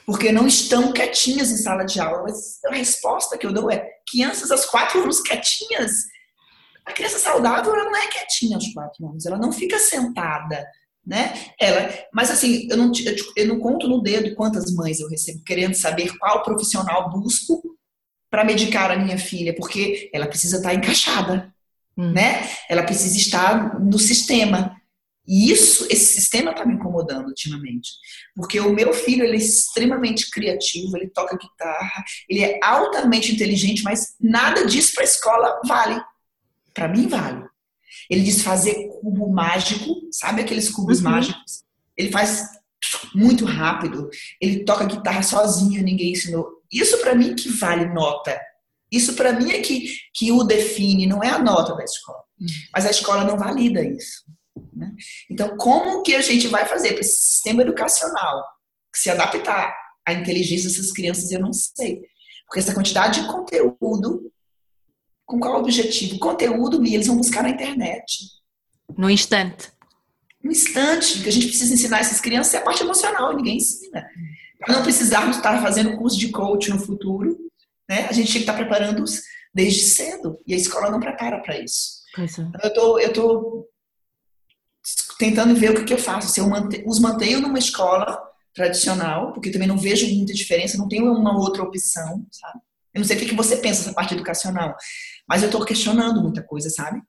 [0.05, 2.25] Porque não estão quietinhas em sala de aula.
[2.25, 5.93] Mas a resposta que eu dou é: crianças aos 4 anos quietinhas.
[6.85, 10.67] A criança saudável ela não é quietinha aos 4 anos, ela não fica sentada
[11.07, 11.33] né?
[11.59, 15.43] Ela, mas assim, eu não, eu, eu não conto no dedo quantas mães eu recebo
[15.45, 17.63] querendo saber qual profissional busco
[18.31, 21.53] para medicar a minha filha, porque ela precisa estar encaixada,
[21.97, 22.13] hum.
[22.13, 22.49] né?
[22.69, 24.77] Ela precisa estar no sistema.
[25.27, 27.91] E isso, esse sistema está me incomodando ultimamente,
[28.35, 33.83] porque o meu filho ele é extremamente criativo, ele toca guitarra, ele é altamente inteligente,
[33.83, 36.01] mas nada disso para a escola vale.
[36.75, 37.50] Para mim vale.
[38.09, 41.11] Ele diz fazer cubo mágico, sabe aqueles cubos uhum.
[41.11, 41.63] mágicos?
[41.97, 42.45] Ele faz
[43.15, 44.09] muito rápido.
[44.41, 46.63] Ele toca guitarra sozinho, ninguém ensinou.
[46.73, 48.41] Isso para mim que vale nota.
[48.91, 52.23] Isso para mim é que, que o define, não é a nota da escola.
[52.41, 52.47] Hum.
[52.75, 54.25] Mas a escola não valida isso.
[54.75, 54.93] Né?
[55.31, 58.45] Então, como que a gente vai fazer para esse sistema educacional
[58.95, 59.75] se adaptar
[60.07, 61.31] à inteligência dessas crianças?
[61.31, 62.01] Eu não sei.
[62.47, 64.33] Porque essa quantidade de conteúdo,
[65.31, 66.19] com qual objetivo?
[66.19, 68.25] Conteúdo, eles vão buscar na internet.
[68.99, 69.71] No instante.
[70.43, 74.05] No instante, que a gente precisa ensinar essas crianças é a parte emocional, ninguém ensina.
[74.59, 77.39] Para não precisarmos estar fazendo curso de coach no futuro,
[77.89, 78.07] né?
[78.09, 79.21] A gente tem que estar preparando-os
[79.55, 80.37] desde cedo.
[80.45, 82.01] E a escola não prepara para isso.
[82.19, 82.67] É.
[82.67, 83.69] Eu tô, eu tô
[85.17, 86.29] tentando ver o que, eu faço.
[86.29, 86.47] Se eu
[86.87, 88.21] os mantenho numa escola
[88.53, 92.59] tradicional, porque também não vejo muita diferença, não tenho uma outra opção, sabe?
[92.93, 94.75] Eu não sei o que você pensa essa parte educacional,
[95.31, 97.01] mas eu estou questionando muita coisa, sabe?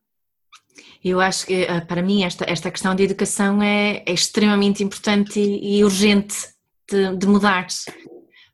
[1.04, 5.40] Eu acho que, eh, para mim, esta, esta questão de educação é, é extremamente importante
[5.40, 6.36] e, e urgente
[6.88, 7.66] de, de mudar.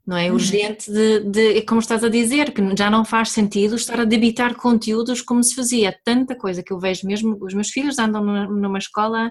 [0.05, 0.35] Não é uhum.
[0.35, 4.55] urgente de, de, como estás a dizer, que já não faz sentido estar a debitar
[4.55, 5.99] conteúdos como se fazia.
[6.05, 9.27] Tanta coisa que eu vejo mesmo, os meus filhos andam numa, numa escola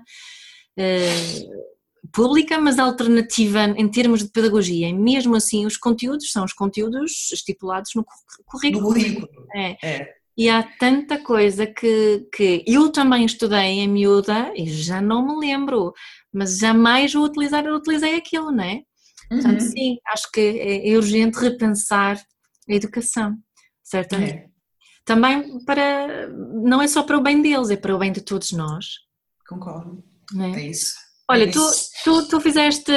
[0.78, 4.86] uh, pública, mas alternativa em termos de pedagogia.
[4.86, 8.04] E mesmo assim, os conteúdos são os conteúdos estipulados no
[8.44, 8.82] currículo.
[8.82, 9.28] No currículo.
[9.54, 9.76] É.
[9.82, 10.16] é.
[10.36, 15.46] E há tanta coisa que, que eu também estudei em miúda e já não me
[15.46, 15.94] lembro,
[16.32, 18.82] mas jamais vou utilizar, eu utilizei aquilo, não é?
[19.30, 19.40] Uhum.
[19.40, 22.20] Portanto, sim, acho que é, é, urgente repensar
[22.68, 23.34] a educação,
[23.82, 24.34] certamente.
[24.34, 24.46] É.
[25.06, 28.52] Também para, não é só para o bem deles, é para o bem de todos
[28.52, 28.86] nós.
[29.48, 30.04] Concordo.
[30.38, 30.60] É?
[30.60, 30.94] é isso.
[31.30, 31.60] Olha, é tu,
[32.04, 32.92] tu, tu fizeste,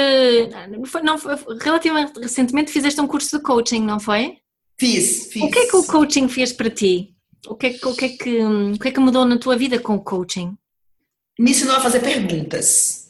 [1.04, 1.15] não,
[1.62, 4.38] relativamente recentemente fizeste um curso de coaching, não foi?
[4.80, 5.43] Fiz, fiz.
[5.43, 7.15] O que é que o coaching fez para ti?
[7.47, 9.80] O que, é, o, que é que, o que é que mudou na tua vida
[9.80, 10.58] com o coaching?
[11.39, 13.10] Me ensinou a fazer perguntas.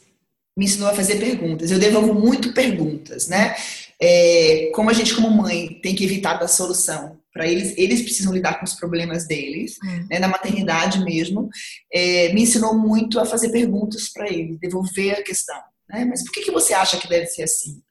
[0.56, 1.70] Me ensinou a fazer perguntas.
[1.70, 3.54] Eu devolvo muito perguntas, né?
[4.00, 8.32] É, como a gente, como mãe, tem que evitar da solução para eles, eles precisam
[8.32, 10.06] lidar com os problemas deles, hum.
[10.10, 11.48] né, na maternidade mesmo.
[11.92, 15.60] É, me ensinou muito a fazer perguntas para eles, devolver a questão.
[15.90, 16.04] Né?
[16.04, 17.82] Mas por que, que você acha que deve ser assim?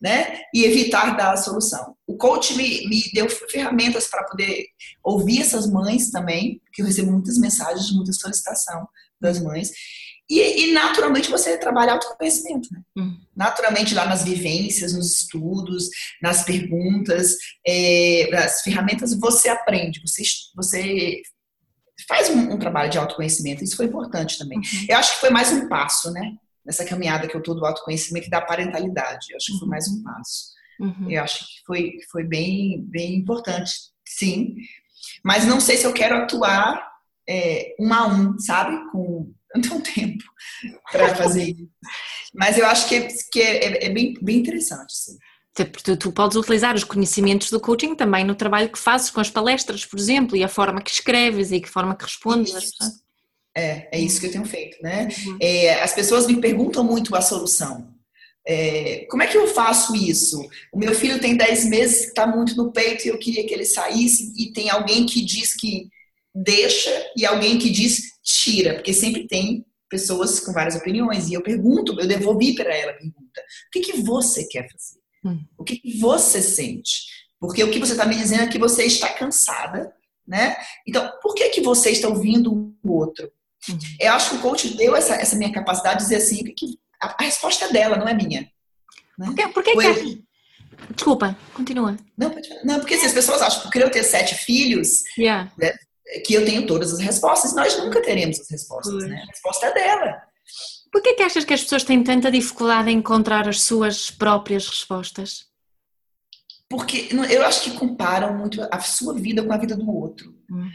[0.00, 0.40] Né?
[0.52, 1.96] E evitar dar a solução.
[2.06, 4.66] O coach me, me deu ferramentas para poder
[5.02, 8.86] ouvir essas mães também, porque eu recebo muitas mensagens, muita solicitação
[9.20, 9.70] das mães,
[10.28, 12.80] e, e, naturalmente você trabalha autoconhecimento, né?
[12.98, 13.16] Hum.
[13.34, 15.88] Naturalmente lá nas vivências, nos estudos,
[16.20, 20.22] nas perguntas, é, nas ferramentas, você aprende, você,
[20.56, 21.22] você
[22.08, 23.62] faz um, um, trabalho de autoconhecimento.
[23.62, 24.58] Isso foi importante também.
[24.58, 24.86] Uhum.
[24.88, 26.32] Eu acho que foi mais um passo, né?
[26.66, 29.28] Nessa caminhada que eu tô do autoconhecimento e da parentalidade.
[29.30, 30.56] Eu acho que foi mais um passo.
[30.80, 31.10] Uhum.
[31.10, 33.72] Eu acho que foi, foi bem, bem importante,
[34.06, 34.56] sim.
[35.24, 36.86] Mas não sei se eu quero atuar
[37.28, 38.76] é, um a um, sabe?
[38.90, 40.24] Com não tenho tempo
[40.90, 41.68] para fazer isso.
[42.34, 45.16] Mas eu acho que, é, que é, é bem, bem interessante, sim.
[45.54, 49.30] Tu, tu, podes utilizar os conhecimentos do coaching também no trabalho que fazes com as
[49.30, 52.52] palestras, por exemplo, e a forma que escreves e a forma que respondes.
[53.56, 55.08] É, é isso que eu tenho feito, né?
[55.26, 55.38] Uhum.
[55.40, 57.88] É, as pessoas me perguntam muito a solução.
[58.46, 60.46] É, como é que eu faço isso?
[60.72, 63.64] O meu filho tem 10 meses, está muito no peito e eu queria que ele
[63.64, 65.88] saísse, e tem alguém que diz que
[66.34, 71.28] deixa e alguém que diz tira, porque sempre tem pessoas com várias opiniões.
[71.28, 75.00] E eu pergunto, eu devolvi para ela a pergunta: o que, que você quer fazer?
[75.24, 75.44] Hum.
[75.58, 77.06] O que, que você sente?
[77.40, 79.92] Porque o que você está me dizendo é que você está cansada,
[80.26, 80.56] né?
[80.86, 83.30] Então, por que, que você está ouvindo o outro?
[83.68, 83.78] Hum.
[84.00, 87.14] Eu acho que o coach deu essa, essa minha capacidade de dizer assim: que a,
[87.18, 88.48] a resposta é dela, não é minha.
[89.18, 89.26] Né?
[89.26, 90.26] Por que, por que, que é?
[90.94, 91.96] Desculpa, continua.
[92.16, 95.50] Não, não porque se as pessoas acham que por eu ter sete filhos, yeah.
[95.58, 95.74] né,
[96.24, 99.22] que eu tenho todas as respostas, nós nunca teremos as respostas, né?
[99.22, 100.22] A resposta é dela.
[100.92, 104.10] Por que, é que achas que as pessoas têm tanta dificuldade em encontrar as suas
[104.10, 105.46] próprias respostas?
[106.68, 110.68] Porque eu acho que comparam muito a sua vida com a vida do outro, hum.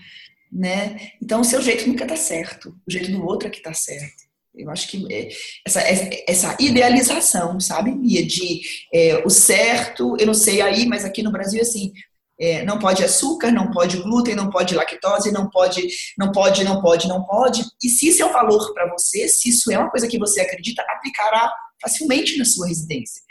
[0.51, 1.11] Né?
[1.21, 4.29] Então o seu jeito nunca está certo, o jeito do outro é que está certo.
[4.53, 5.29] Eu acho que é,
[5.65, 5.81] essa,
[6.27, 8.61] essa idealização, sabe, Mia, de
[8.93, 11.93] é, o certo, eu não sei aí, mas aqui no Brasil, assim,
[12.37, 15.87] é, não pode açúcar, não pode glúten, não pode lactose, não pode,
[16.17, 17.63] não pode, não pode, não pode.
[17.81, 20.41] E se isso é um valor para você, se isso é uma coisa que você
[20.41, 23.21] acredita, aplicará facilmente na sua residência.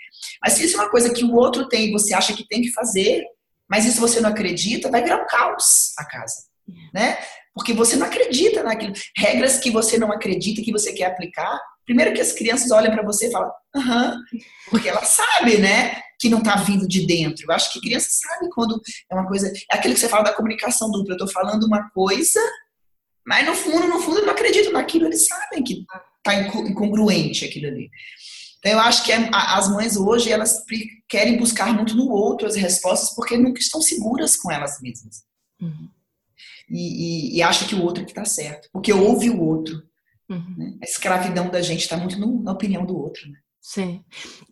[0.43, 2.63] Mas se isso é uma coisa que o outro tem e você acha que tem
[2.63, 3.25] que fazer,
[3.69, 6.50] mas isso você não acredita, vai virar um caos a casa,
[6.93, 7.19] né?
[7.55, 8.93] Porque você não acredita naquilo.
[9.17, 11.59] Regras que você não acredita que você quer aplicar.
[11.85, 14.17] Primeiro que as crianças olham para você e falam, aham,
[14.71, 16.01] porque ela sabe, né?
[16.21, 17.47] que não está vindo de dentro.
[17.49, 18.81] Eu acho que criança sabe quando
[19.11, 19.51] é uma coisa.
[19.73, 21.15] É aquilo que você fala da comunicação dupla.
[21.15, 22.39] Eu estou falando uma coisa,
[23.27, 25.07] mas no fundo, no fundo, eu não acredito naquilo.
[25.07, 25.87] Eles sabem que
[26.19, 27.91] está incongruente aquilo ali.
[28.59, 30.63] Então, eu acho que é, as mães hoje, elas
[31.09, 35.23] querem buscar muito no outro as respostas porque nunca estão seguras com elas mesmas.
[35.59, 35.89] Uhum.
[36.71, 39.83] E, e, e, acha que o outro é que está certo, porque ouve o outro.
[40.29, 40.55] Uhum.
[40.57, 40.75] Né?
[40.81, 43.29] A escravidão da gente está muito no, na opinião do outro.
[43.29, 43.39] Né?
[43.61, 44.03] Sim.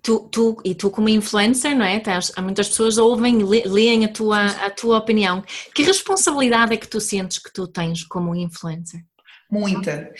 [0.02, 1.98] Tu, tu, e tu como influencer, não é?
[1.98, 5.42] Tens, muitas pessoas ouvem, leem a tua, a tua opinião.
[5.74, 9.00] Que responsabilidade é que tu sentes que tu tens como influencer?
[9.50, 10.12] Muita.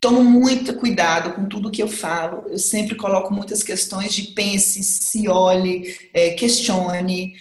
[0.00, 2.48] Tomo muito cuidado com tudo que eu falo.
[2.48, 7.34] Eu sempre coloco muitas questões de pense, se olhe, é, questione.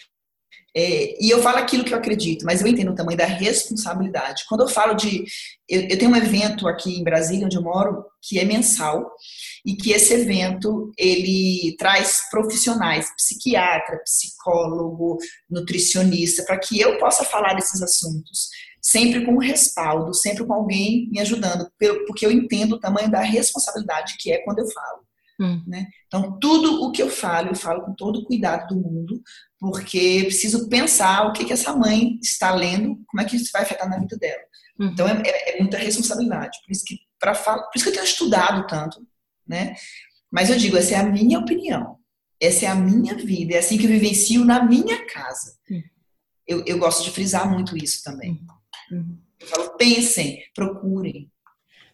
[0.76, 4.46] É, e eu falo aquilo que eu acredito, mas eu entendo o tamanho da responsabilidade.
[4.48, 5.26] Quando eu falo de.
[5.68, 9.12] Eu, eu tenho um evento aqui em Brasília, onde eu moro, que é mensal,
[9.66, 15.18] e que esse evento ele traz profissionais, psiquiatra, psicólogo,
[15.50, 18.50] nutricionista, para que eu possa falar desses assuntos
[18.82, 21.70] sempre com respaldo, sempre com alguém me ajudando,
[22.08, 25.06] porque eu entendo o tamanho da responsabilidade que é quando eu falo.
[25.40, 25.64] Hum.
[25.68, 25.88] Né?
[26.08, 29.22] Então, tudo o que eu falo, eu falo com todo o cuidado do mundo,
[29.62, 33.62] porque preciso pensar o que, que essa mãe está lendo, como é que isso vai
[33.62, 34.42] afetar na vida dela.
[34.80, 34.90] Hum.
[34.92, 36.58] Então, é, é, é, muita responsabilidade.
[36.66, 39.06] Por isso, que, pra, por isso que eu tenho estudado tanto.
[39.48, 39.76] Né?
[40.32, 41.98] Mas eu digo, essa é a minha opinião.
[42.42, 43.54] Essa é a minha vida.
[43.54, 45.56] É assim que eu vivencio na minha casa.
[45.70, 45.84] Hum.
[46.48, 48.42] Eu, eu gosto de frisar muito isso também.
[48.92, 48.98] Hum.
[48.98, 49.18] Uhum.
[49.40, 51.32] Eu falo, pensem, procurem.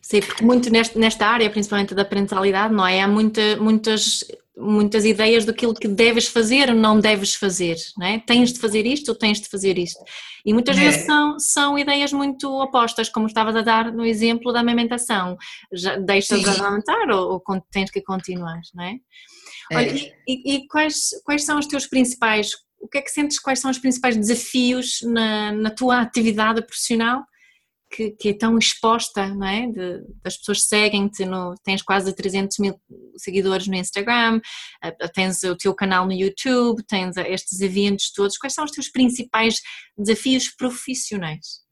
[0.01, 3.01] Sim, porque muito nesta, nesta área, principalmente da parentalidade, não é?
[3.01, 4.23] Há muita, muitas,
[4.57, 8.19] muitas ideias daquilo que deves fazer ou não deves fazer, não é?
[8.19, 10.03] Tens de fazer isto ou tens de fazer isto.
[10.43, 10.81] E muitas é.
[10.81, 15.37] vezes são, são ideias muito opostas, como estavas a dar no exemplo da amamentação.
[15.71, 18.95] Já deixas de amamentar ou, ou, tens que continuar, não é?
[19.71, 19.75] é.
[19.75, 23.39] Olha, e, e, e quais, quais são os teus principais o que é que sentes
[23.39, 27.23] quais são os principais desafios na, na tua atividade profissional
[27.89, 29.67] que, que, é tão exposta, não é?
[29.67, 31.23] De, as pessoas seguem-te,
[31.63, 32.79] tens quase 300 mil
[33.17, 34.41] seguidores no Instagram,
[35.13, 38.37] tens o teu canal no YouTube, tens estes eventos todos.
[38.37, 39.61] Quais são os teus principais
[39.97, 41.66] desafios profissionais?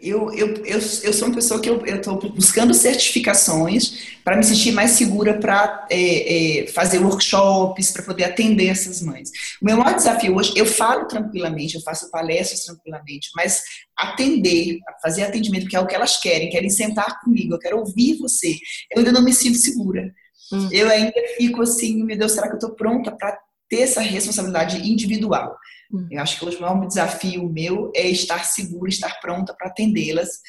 [0.00, 4.70] Eu, eu, eu, eu sou uma pessoa que eu estou buscando certificações para me sentir
[4.70, 9.30] mais segura para é, é, fazer workshops, para poder atender essas mães.
[9.60, 13.62] O meu maior desafio hoje, eu falo tranquilamente, eu faço palestras tranquilamente, mas
[13.96, 18.16] atender, fazer atendimento, porque é o que elas querem, querem sentar comigo, eu quero ouvir
[18.18, 18.56] você.
[18.92, 20.14] Eu ainda não me sinto segura.
[20.52, 20.68] Hum.
[20.70, 23.36] Eu ainda fico assim, meu Deus, será que eu estou pronta para
[23.68, 25.56] ter essa responsabilidade individual?
[25.94, 26.08] Hum.
[26.10, 30.40] Eu acho que hoje o maior desafio meu é estar segura, estar pronta para atendê-las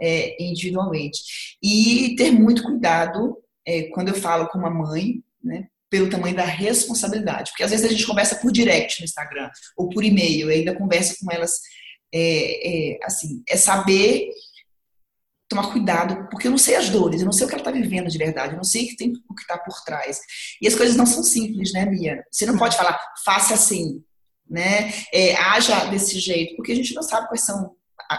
[0.00, 1.22] é, individualmente.
[1.62, 6.44] E ter muito cuidado é, quando eu falo com uma mãe, né, pelo tamanho da
[6.44, 7.52] responsabilidade.
[7.52, 10.74] Porque às vezes a gente conversa por direct no Instagram ou por e-mail, e ainda
[10.74, 11.60] conversa com elas.
[12.14, 14.28] É, é, assim, é saber
[15.48, 17.70] tomar cuidado, porque eu não sei as dores, eu não sei o que ela está
[17.70, 20.20] vivendo de verdade, eu não sei o que tem o que está por trás.
[20.60, 22.22] E as coisas não são simples, né, Mia?
[22.30, 24.02] Você não pode falar, faça assim,
[24.52, 24.92] né?
[25.12, 27.74] É, haja desse jeito, porque a gente não sabe quais são,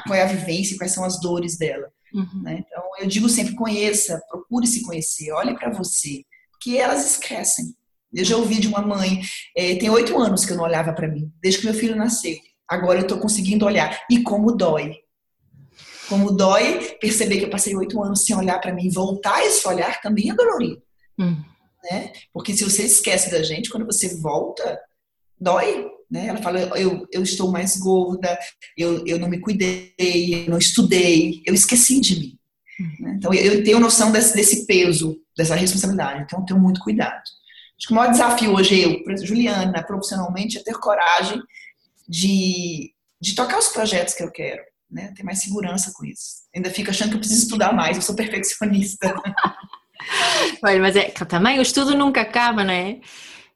[0.07, 1.87] qual é a vivência, quais são as dores dela.
[2.11, 2.41] Uhum.
[2.41, 2.63] Né?
[2.65, 6.23] Então, eu digo sempre, conheça, procure se conhecer, olhe para você,
[6.59, 7.75] que elas esquecem.
[8.11, 9.21] Eu já ouvi de uma mãe,
[9.55, 12.35] é, tem oito anos que eu não olhava para mim, desde que meu filho nasceu.
[12.67, 14.03] Agora eu estou conseguindo olhar.
[14.09, 14.95] E como dói.
[16.09, 18.89] Como dói perceber que eu passei oito anos sem olhar para mim.
[18.89, 20.81] Voltar esse olhar também é dolorido.
[21.19, 21.43] Uhum.
[21.83, 22.11] Né?
[22.31, 24.79] Porque se você esquece da gente, quando você volta,
[25.39, 25.87] dói.
[26.13, 26.27] Né?
[26.27, 28.37] Ela fala, eu, eu estou mais gorda,
[28.77, 32.37] eu, eu não me cuidei, eu não estudei, eu esqueci de mim.
[32.99, 33.15] Né?
[33.17, 37.19] Então, eu tenho noção desse, desse peso, dessa responsabilidade, então eu tenho muito cuidado.
[37.19, 41.41] Acho que o maior desafio hoje, eu, Juliana, profissionalmente, é ter coragem
[42.07, 45.11] de, de tocar os projetos que eu quero, né?
[45.17, 46.43] ter mais segurança com isso.
[46.55, 49.15] Ainda fico achando que eu preciso estudar mais, eu sou perfeccionista.
[50.63, 52.99] Olha, mas é, também o estudo nunca acaba, não é?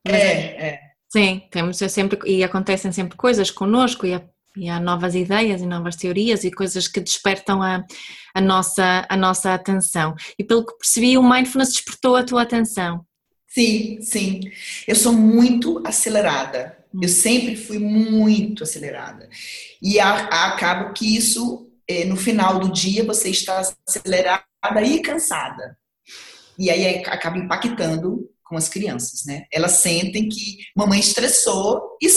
[0.03, 0.86] Mas é, é.
[1.09, 4.21] Sim, temos sempre e acontecem sempre coisas connosco e,
[4.57, 7.85] e há novas ideias e novas teorias e coisas que despertam a,
[8.33, 10.15] a, nossa, a nossa atenção.
[10.37, 13.05] E pelo que percebi, o mindfulness despertou a tua atenção.
[13.47, 14.41] Sim, sim.
[14.87, 16.77] Eu sou muito acelerada.
[16.93, 16.99] Hum.
[17.01, 19.29] Eu sempre fui muito acelerada.
[19.81, 24.43] E a, a, acabo que isso, é, no final do dia, você está acelerada
[24.83, 25.77] e cansada.
[26.59, 29.43] E aí é, acaba impactando com as crianças, né?
[29.51, 32.07] Elas sentem que mamãe estressou e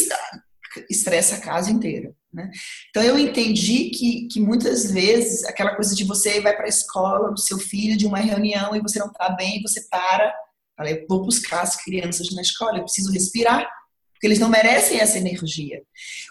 [0.88, 2.51] estressa a casa inteira, né?
[2.90, 7.31] Então eu entendi que, que muitas vezes aquela coisa de você vai para a escola
[7.31, 10.33] do seu filho de uma reunião e você não está bem, você para,
[10.77, 13.69] fala, eu vou buscar as crianças na escola, eu preciso respirar,
[14.13, 15.83] porque eles não merecem essa energia.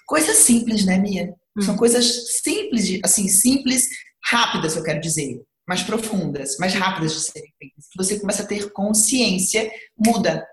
[0.05, 1.33] Coisas simples, né, Mia?
[1.61, 1.77] São hum.
[1.77, 3.89] coisas simples, assim, simples,
[4.23, 7.85] rápidas, eu quero dizer mais profundas, mais rápidas de serem feitas.
[7.95, 10.43] Você começa a ter consciência, muda,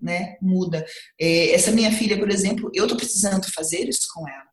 [0.00, 0.36] né?
[0.42, 0.84] Muda.
[1.16, 4.48] É, essa minha filha, por exemplo, eu estou precisando fazer isso com ela.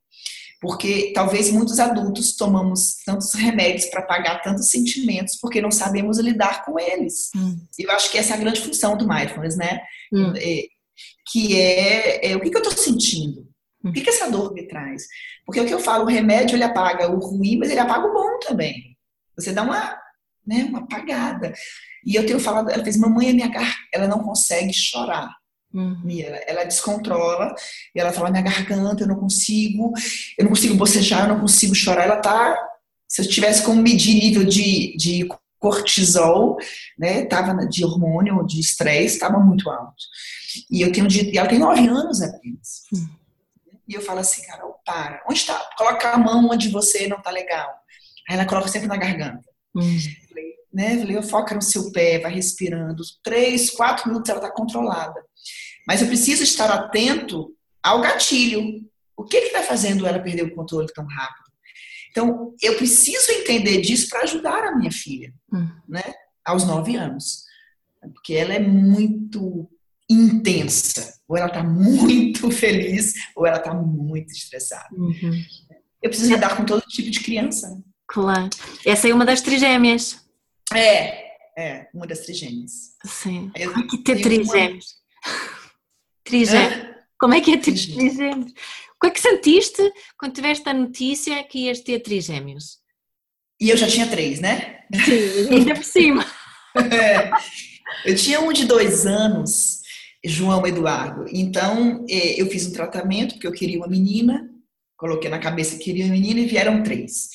[0.62, 6.64] Porque talvez muitos adultos tomamos tantos remédios para pagar tantos sentimentos porque não sabemos lidar
[6.64, 7.32] com eles.
[7.36, 7.58] Hum.
[7.80, 9.82] Eu acho que essa é a grande função do mindfulness, né?
[10.14, 10.34] Hum.
[10.38, 10.66] É,
[11.32, 13.48] que é, é, o que, que eu estou sentindo?
[13.84, 15.08] O que, que essa dor me traz?
[15.48, 18.14] Porque o que eu falo, o remédio ele apaga o ruim, mas ele apaga o
[18.14, 18.95] bom também.
[19.38, 19.98] Você dá uma,
[20.46, 21.54] né, uma apagada.
[22.06, 23.52] E eu tenho falado, ela fez, mamãe, a minha
[23.94, 25.30] ela não consegue chorar.
[25.74, 26.04] Uhum.
[26.10, 27.54] Ela, ela descontrola
[27.94, 29.92] e ela fala, minha garganta, eu não consigo,
[30.38, 32.04] eu não consigo bocejar, eu não consigo chorar.
[32.04, 32.58] Ela tá,
[33.08, 35.28] se eu tivesse como medir nível de, de
[35.60, 36.58] cortisol,
[36.98, 40.04] né, tava de hormônio, de estresse, estava muito alto.
[40.72, 42.84] E eu tenho e ela tem nove anos apenas.
[42.94, 43.10] Uhum.
[43.88, 45.22] E eu falo assim, Carol, para.
[45.28, 45.56] Onde está?
[45.78, 47.70] Coloca a mão onde você não tá legal.
[48.28, 49.48] Aí ela coloca sempre na garganta.
[50.28, 50.98] Falei, né?
[51.00, 53.04] Falei, foca no seu pé, vai respirando.
[53.24, 55.22] Três, quatro minutos ela tá controlada.
[55.88, 57.54] Mas eu preciso estar atento
[57.84, 58.84] ao gatilho.
[59.16, 61.46] O que está fazendo ela perder o controle tão rápido?
[62.10, 65.70] Então, eu preciso entender disso para ajudar a minha filha, uhum.
[65.88, 66.02] né?
[66.46, 67.44] Aos nove anos.
[68.14, 69.70] Porque ela é muito
[70.10, 71.14] intensa.
[71.28, 74.88] Ou ela está muito feliz, ou ela está muito estressada.
[74.94, 75.44] Uhum.
[76.02, 77.68] Eu preciso lidar com todo tipo de criança.
[78.08, 78.50] Claro.
[78.86, 80.20] Essa é uma das trigêmeas.
[80.74, 81.26] É,
[81.58, 82.96] é, uma das trigêmeas.
[83.06, 83.52] Sim.
[83.56, 84.86] Eu, Como é que ter trigêmeos?
[85.26, 85.50] Uma...
[86.24, 86.96] Trigêmeos.
[87.20, 88.52] Como é que é ter trigêmeos?
[88.52, 92.80] O que é que sentiste quando tiveste a notícia que ias ter trigêmeos?
[93.60, 94.84] E eu já tinha três, né?
[94.94, 96.26] Sim, ainda por cima.
[96.92, 97.32] É.
[98.04, 99.80] Eu tinha um de dois anos
[100.26, 101.26] João Eduardo.
[101.32, 104.50] Então, é, eu fiz um tratamento, porque eu queria uma menina,
[104.98, 107.30] coloquei na cabeça que queria uma menina e vieram três.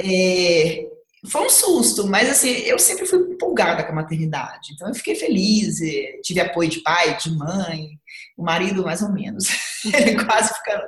[0.00, 0.86] É,
[1.26, 4.72] foi um susto, mas assim, eu sempre fui empolgada com a maternidade.
[4.72, 5.78] Então, eu fiquei feliz,
[6.22, 7.98] tive apoio de pai, de mãe,
[8.36, 9.44] o marido mais ou menos.
[9.94, 10.82] ele quase fica,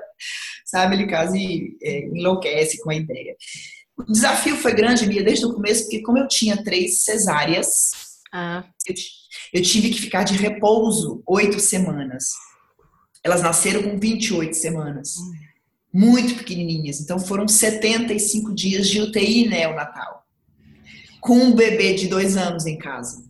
[0.65, 3.35] sabe, ele quase é, enlouquece com a ideia.
[3.97, 7.91] O desafio foi grande, Mia, desde o começo, porque como eu tinha três cesáreas,
[8.31, 8.63] ah.
[8.87, 8.95] eu,
[9.55, 12.25] eu tive que ficar de repouso oito semanas.
[13.25, 15.17] Elas nasceram com 28 semanas.
[15.17, 15.46] Hum.
[15.97, 17.01] Muito pequenininhas.
[17.01, 20.25] Então foram 75 dias de UTI neonatal.
[21.21, 23.25] Com um bebê de dois anos em casa.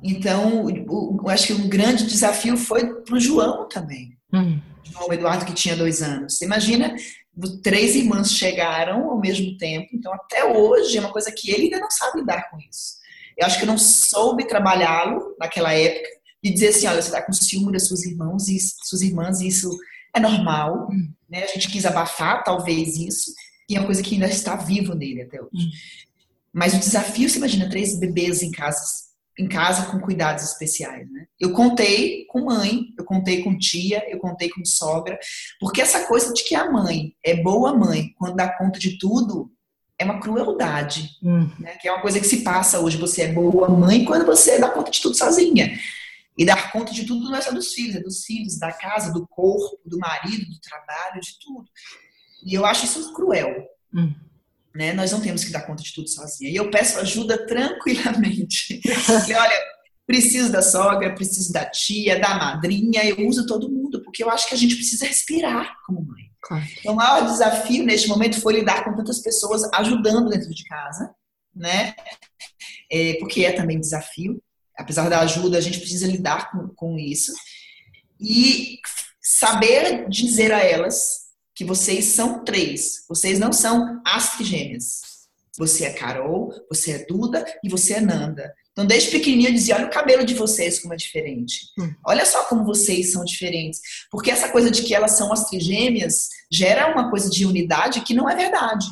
[0.00, 4.16] Então, eu acho que um grande desafio foi para o João também.
[4.32, 4.60] Hum.
[4.84, 6.38] João Eduardo, que tinha dois anos.
[6.38, 6.94] Você imagina,
[7.62, 9.88] três irmãs chegaram ao mesmo tempo.
[9.92, 12.98] Então, até hoje, é uma coisa que ele ainda não sabe lidar com isso.
[13.36, 16.08] Eu acho que eu não soube trabalhá-lo naquela época
[16.42, 19.48] e dizer assim, olha, você está com ciúme das suas irmãs e suas irmãs, e
[19.48, 19.70] isso
[20.14, 21.12] é normal, hum.
[21.28, 21.44] Né?
[21.44, 23.32] A gente quis abafar talvez isso,
[23.68, 25.66] e é uma coisa que ainda está vivo nele até hoje.
[25.66, 25.70] Hum.
[26.52, 28.80] Mas o desafio, você imagina três bebês em casa,
[29.38, 31.26] em casa com cuidados especiais, né?
[31.38, 35.18] Eu contei com mãe, eu contei com tia, eu contei com sogra,
[35.60, 39.52] porque essa coisa de que a mãe é boa mãe quando dá conta de tudo,
[39.98, 41.50] é uma crueldade, hum.
[41.58, 41.76] né?
[41.80, 42.96] que é uma coisa que se passa hoje.
[42.96, 45.76] Você é boa mãe quando você dá conta de tudo sozinha.
[46.38, 49.12] E dar conta de tudo não é só dos filhos, é dos filhos, da casa,
[49.12, 51.68] do corpo, do marido, do trabalho, de tudo.
[52.46, 53.66] E eu acho isso cruel.
[53.92, 54.14] Hum.
[54.72, 54.92] Né?
[54.92, 56.48] Nós não temos que dar conta de tudo sozinha.
[56.48, 58.80] E eu peço ajuda tranquilamente.
[58.84, 59.64] e, olha,
[60.06, 64.48] preciso da sogra, preciso da tia, da madrinha, eu uso todo mundo, porque eu acho
[64.48, 66.28] que a gente precisa respirar como mãe.
[66.40, 66.64] Claro.
[66.78, 71.12] Então, o maior desafio neste momento foi lidar com tantas pessoas ajudando dentro de casa,
[71.52, 71.94] né?
[72.90, 74.40] É, porque é também desafio.
[74.78, 77.32] Apesar da ajuda, a gente precisa lidar com, com isso.
[78.20, 78.78] E
[79.20, 83.04] saber dizer a elas que vocês são três.
[83.08, 85.00] Vocês não são as trigêmeas.
[85.58, 88.54] Você é Carol, você é Duda e você é Nanda.
[88.70, 91.66] Então, desde pequenininho eu dizia, olha o cabelo de vocês como é diferente.
[91.76, 91.92] Hum.
[92.06, 93.80] Olha só como vocês são diferentes.
[94.08, 98.14] Porque essa coisa de que elas são as trigêmeas gera uma coisa de unidade que
[98.14, 98.86] não é verdade.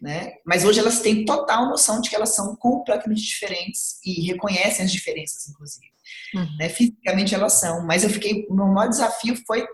[0.00, 0.34] Né?
[0.44, 4.92] Mas hoje elas têm total noção de que elas são completamente diferentes e reconhecem as
[4.92, 5.86] diferenças, inclusive.
[6.34, 6.56] Uhum.
[6.58, 6.68] Né?
[6.68, 7.86] Fisicamente elas são.
[7.86, 9.66] Mas eu fiquei, o meu maior desafio foi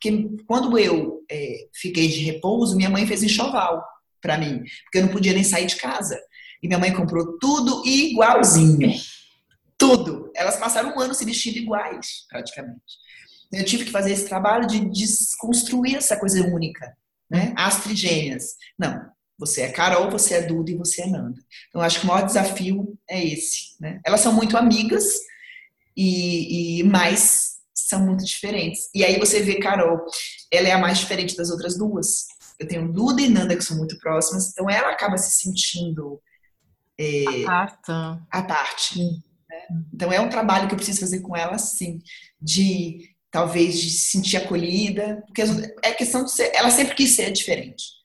[0.00, 3.84] porque quando eu é, fiquei de repouso, minha mãe fez enxoval
[4.20, 6.18] para mim, porque eu não podia nem sair de casa.
[6.62, 8.94] E minha mãe comprou tudo igualzinho.
[9.76, 10.30] Tudo.
[10.34, 12.80] Elas passaram um ano se vestindo iguais, praticamente.
[13.52, 16.96] Eu tive que fazer esse trabalho de desconstruir essa coisa única,
[17.30, 17.52] né?
[17.56, 18.54] As trigêmeas.
[18.78, 19.10] Não,
[19.40, 21.40] você é Carol, você é Duda e você é Nanda.
[21.68, 23.98] Então, acho que o maior desafio é esse, né?
[24.04, 25.04] Elas são muito amigas
[25.96, 28.90] e, e mais são muito diferentes.
[28.94, 29.98] E aí você vê Carol,
[30.52, 32.26] ela é a mais diferente das outras duas.
[32.58, 36.20] Eu tenho Duda e Nanda que são muito próximas, então ela acaba se sentindo
[36.98, 37.92] é, a parte.
[38.30, 39.00] A parte
[39.48, 39.82] né?
[39.92, 42.00] Então é um trabalho que eu preciso fazer com ela, sim,
[42.40, 45.42] de talvez de se sentir acolhida, porque
[45.82, 47.99] é questão de ser, ela sempre quis ser diferente.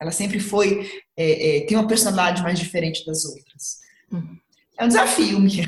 [0.00, 3.80] Ela sempre foi, é, é, tem uma personalidade mais diferente das outras.
[4.10, 4.38] Uhum.
[4.78, 5.66] É um desafio, Mia.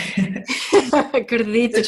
[1.12, 1.82] Acredito.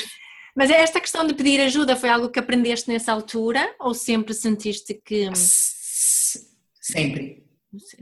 [0.54, 5.00] Mas esta questão de pedir ajuda foi algo que aprendeste nessa altura ou sempre sentiste
[5.04, 5.34] que.
[5.34, 6.44] Sempre.
[6.80, 7.44] Sempre,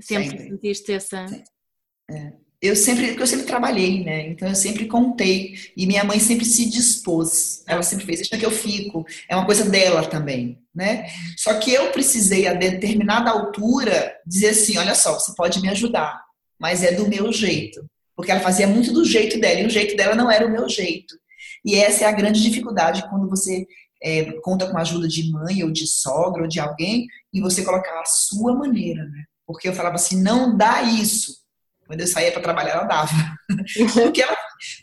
[0.03, 0.49] sempre.
[0.49, 1.26] sentiste essa.
[2.11, 2.32] É.
[2.61, 4.28] Eu sempre, eu sempre trabalhei, né?
[4.28, 5.55] Então eu sempre contei.
[5.76, 7.64] E minha mãe sempre se dispôs.
[7.66, 9.05] Ela sempre fez, deixa que eu fico.
[9.28, 11.06] É uma coisa dela também, né?
[11.36, 16.22] Só que eu precisei, a determinada altura, dizer assim: olha só, você pode me ajudar,
[16.58, 17.84] mas é do meu jeito.
[18.16, 20.68] Porque ela fazia muito do jeito dela, e o jeito dela não era o meu
[20.68, 21.14] jeito.
[21.64, 23.66] E essa é a grande dificuldade quando você
[24.02, 27.64] é, conta com a ajuda de mãe ou de sogra ou de alguém e você
[27.64, 29.24] colocar a sua maneira, né?
[29.46, 31.41] Porque eu falava assim, não dá isso.
[31.86, 33.12] Quando eu saía para trabalhar, ela dava.
[33.92, 34.24] Porque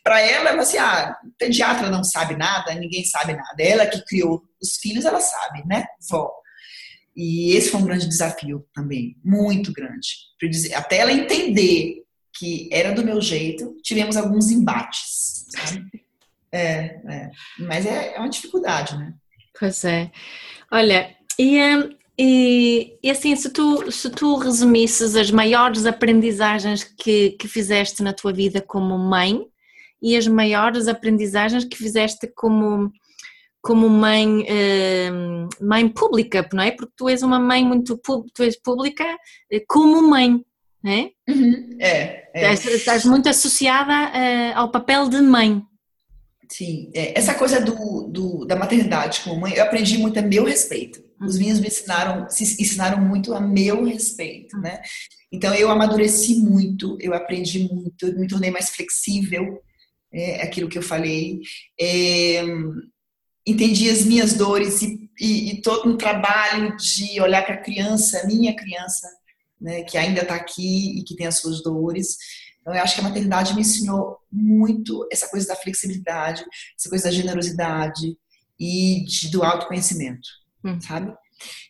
[0.03, 3.55] para ela, ela assim, ah, pediatra não sabe nada, ninguém sabe nada.
[3.57, 6.31] Ela que criou os filhos, ela sabe, né, vó?
[7.15, 10.07] E esse foi um grande desafio também, muito grande.
[10.73, 12.03] Até ela entender
[12.37, 15.85] que era do meu jeito, tivemos alguns embates, sabe?
[16.51, 17.29] É, é.
[17.59, 19.13] Mas é, é uma dificuldade, né?
[19.59, 20.09] Pois é.
[20.71, 21.89] Olha, e, hum,
[22.21, 28.11] e, e, assim, se tu, se tu resumisses as maiores aprendizagens que, que fizeste na
[28.11, 29.45] tua vida como mãe
[30.01, 32.91] e as maiores aprendizagens que fizeste como,
[33.61, 34.45] como mãe,
[35.13, 36.71] hum, mãe pública, não é?
[36.71, 37.97] Porque tu és uma mãe muito
[38.33, 39.05] tu és pública
[39.49, 40.43] eh, como mãe,
[40.83, 41.11] não é?
[41.29, 41.77] Uhum.
[41.79, 42.53] É, é.
[42.53, 45.63] Estás, estás, muito associada uh, ao papel de mãe.
[46.51, 50.43] Sim, é, essa coisa do, do, da maternidade como mãe, eu aprendi muito a meu
[50.43, 51.07] respeito.
[51.21, 51.39] Os uhum.
[51.39, 54.81] meninos me ensinaram, se ensinaram muito a meu respeito, né?
[55.31, 59.61] Então eu amadureci muito, eu aprendi muito, eu me tornei mais flexível,
[60.11, 61.39] é, aquilo que eu falei,
[61.79, 62.43] é,
[63.45, 68.25] entendi as minhas dores e, e, e todo um trabalho de olhar para a criança,
[68.25, 69.07] minha criança,
[69.61, 72.17] né, que ainda está aqui e que tem as suas dores,
[72.69, 76.45] então, eu acho que a maternidade me ensinou muito essa coisa da flexibilidade,
[76.77, 78.15] essa coisa da generosidade
[78.59, 80.27] e de, do autoconhecimento,
[80.63, 80.79] hum.
[80.79, 81.13] sabe?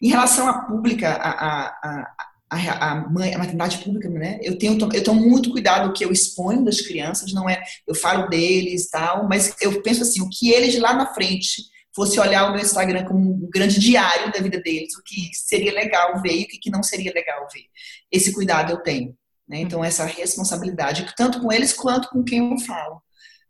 [0.02, 2.14] Em relação à pública, a, a,
[2.50, 4.40] a, a, mãe, a maternidade pública, né?
[4.42, 7.62] Eu tenho, eu tomo muito cuidado o que eu exponho das crianças, não é?
[7.88, 11.64] Eu falo deles tal, mas eu penso assim, o que eles lá na frente
[11.96, 15.74] fosse olhar o meu Instagram como um grande diário da vida deles, o que seria
[15.74, 17.66] legal ver e o que não seria legal ver.
[18.12, 19.16] Esse cuidado eu tenho.
[19.48, 19.62] Né?
[19.62, 23.02] Então, essa responsabilidade, tanto com eles quanto com quem eu falo.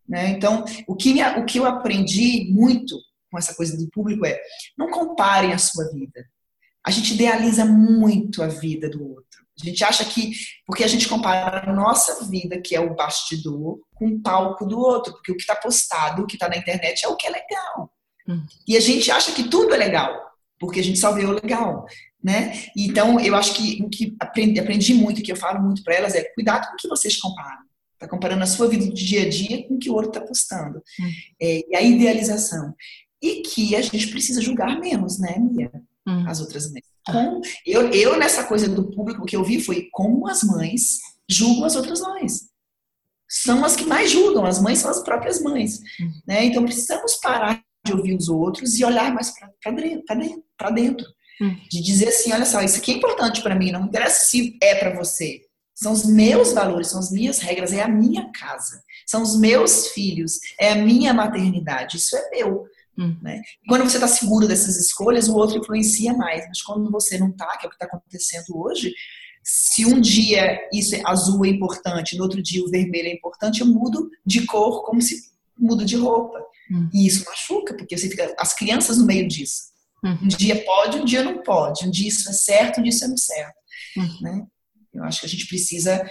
[0.08, 0.30] Né?
[0.30, 2.98] Então, o que, me, o que eu aprendi muito
[3.30, 4.40] com essa coisa do público é
[4.78, 6.26] não comparem a sua vida.
[6.86, 9.46] A gente idealiza muito a vida do outro.
[9.62, 10.32] A gente acha que,
[10.66, 14.80] porque a gente compara a nossa vida, que é o bastidor, com o palco do
[14.80, 17.30] outro, porque o que está postado, o que está na internet é o que é
[17.30, 17.92] legal.
[18.28, 18.46] Hum.
[18.66, 20.18] E a gente acha que tudo é legal,
[20.58, 21.86] porque a gente só vê o legal
[22.24, 22.66] né?
[22.76, 26.16] Então, eu acho que o que aprendi, aprendi muito, que eu falo muito para elas
[26.16, 27.64] é cuidado com o que vocês comparam.
[27.98, 30.22] Tá comparando a sua vida do dia a dia com o que o outro está
[30.22, 30.82] postando.
[31.00, 31.12] Hum.
[31.42, 32.74] É, e a idealização.
[33.22, 35.72] E que a gente precisa julgar menos, né, Mia?
[36.08, 36.28] Hum.
[36.28, 36.84] As outras mães.
[37.06, 41.00] Com, eu, eu, nessa coisa do público, o que eu vi foi como as mães
[41.30, 42.50] julgam as outras mães.
[43.28, 45.80] São as que mais julgam, as mães são as próprias mães.
[46.00, 46.12] Hum.
[46.28, 46.46] Né?
[46.46, 50.44] Então, precisamos parar de ouvir os outros e olhar mais para dentro.
[50.58, 51.06] Pra dentro
[51.42, 51.56] Hum.
[51.70, 54.76] De dizer assim, olha só, isso aqui é importante para mim, não interessa se é
[54.76, 55.42] para você.
[55.74, 58.84] São os meus valores, são as minhas regras, é a minha casa.
[59.08, 62.66] São os meus filhos, é a minha maternidade, isso é meu.
[62.98, 63.18] Hum.
[63.22, 63.42] Né?
[63.68, 66.46] Quando você está seguro dessas escolhas, o outro influencia mais.
[66.48, 68.94] Mas quando você não está, que é o que está acontecendo hoje,
[69.44, 73.62] se um dia isso é azul é importante, no outro dia o vermelho é importante,
[73.62, 76.40] eu mudo de cor como se mudo de roupa.
[76.72, 76.90] Hum.
[76.94, 79.70] E isso machuca, porque você fica as crianças no meio disso.
[80.04, 80.18] Uhum.
[80.24, 81.86] Um dia pode, um dia não pode.
[81.86, 83.56] Um dia isso é certo, um dia isso é não certo.
[83.98, 84.22] Uhum.
[84.22, 84.48] Né?
[84.94, 86.02] Eu acho que a gente precisa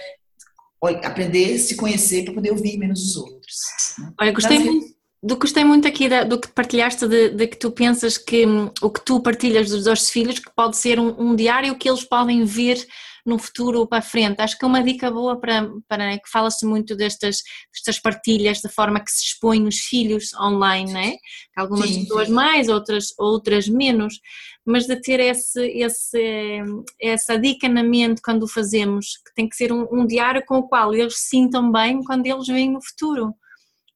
[1.03, 3.57] aprender a se conhecer para poder ouvir menos os outros.
[3.97, 4.13] Né?
[4.19, 4.88] Olha, gostei muito.
[5.21, 8.45] Do que gostei muito aqui da, do que partilhaste, de, de, que tu pensas que
[8.45, 11.89] hum, o que tu partilhas dos dois filhos, que pode ser um, um diário que
[11.89, 12.85] eles podem ver
[13.25, 14.41] no futuro para frente.
[14.41, 18.69] Acho que é uma dica boa para, para que fala-se muito destas, destas partilhas, da
[18.69, 21.15] forma que se expõem os filhos online, né?
[21.55, 24.19] Algumas sim, pessoas mais, outras, outras menos,
[24.65, 26.63] mas de ter esse, esse,
[26.99, 30.59] essa dica na mente quando o fazemos, que tem que ser um, um diário com
[30.59, 33.33] o qual eles se sintam bem quando eles veem no futuro.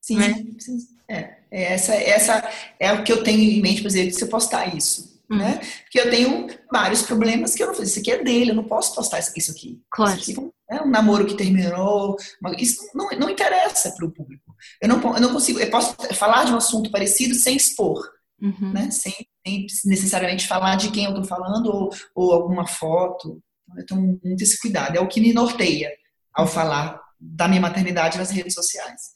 [0.02, 0.34] Sim, é?
[0.60, 0.78] sim.
[1.14, 2.50] É, é, essa, essa
[2.80, 5.38] é o que eu tenho em mente, por exemplo, se eu postar isso Uhum.
[5.38, 5.60] Né?
[5.84, 7.90] Porque eu tenho vários problemas que eu não fiz.
[7.90, 9.82] Isso aqui é dele, eu não posso postar isso aqui.
[9.90, 10.20] Claro.
[10.20, 12.16] Isso aqui é um namoro que terminou.
[12.58, 14.56] Isso não, não interessa para o público.
[14.82, 15.60] Eu não, eu não consigo.
[15.60, 18.00] Eu posso falar de um assunto parecido sem expor.
[18.42, 18.72] uhum.
[18.74, 18.92] né?
[18.92, 19.14] Sem,
[19.46, 23.42] sem, necessariamente falar de quem eu estou falando ou, ou alguma foto.
[23.70, 24.98] Então, eu tomo muito esse cuidado.
[24.98, 25.92] É o que me norteia
[26.34, 29.14] ao falar da minha maternidade nas redes sociais.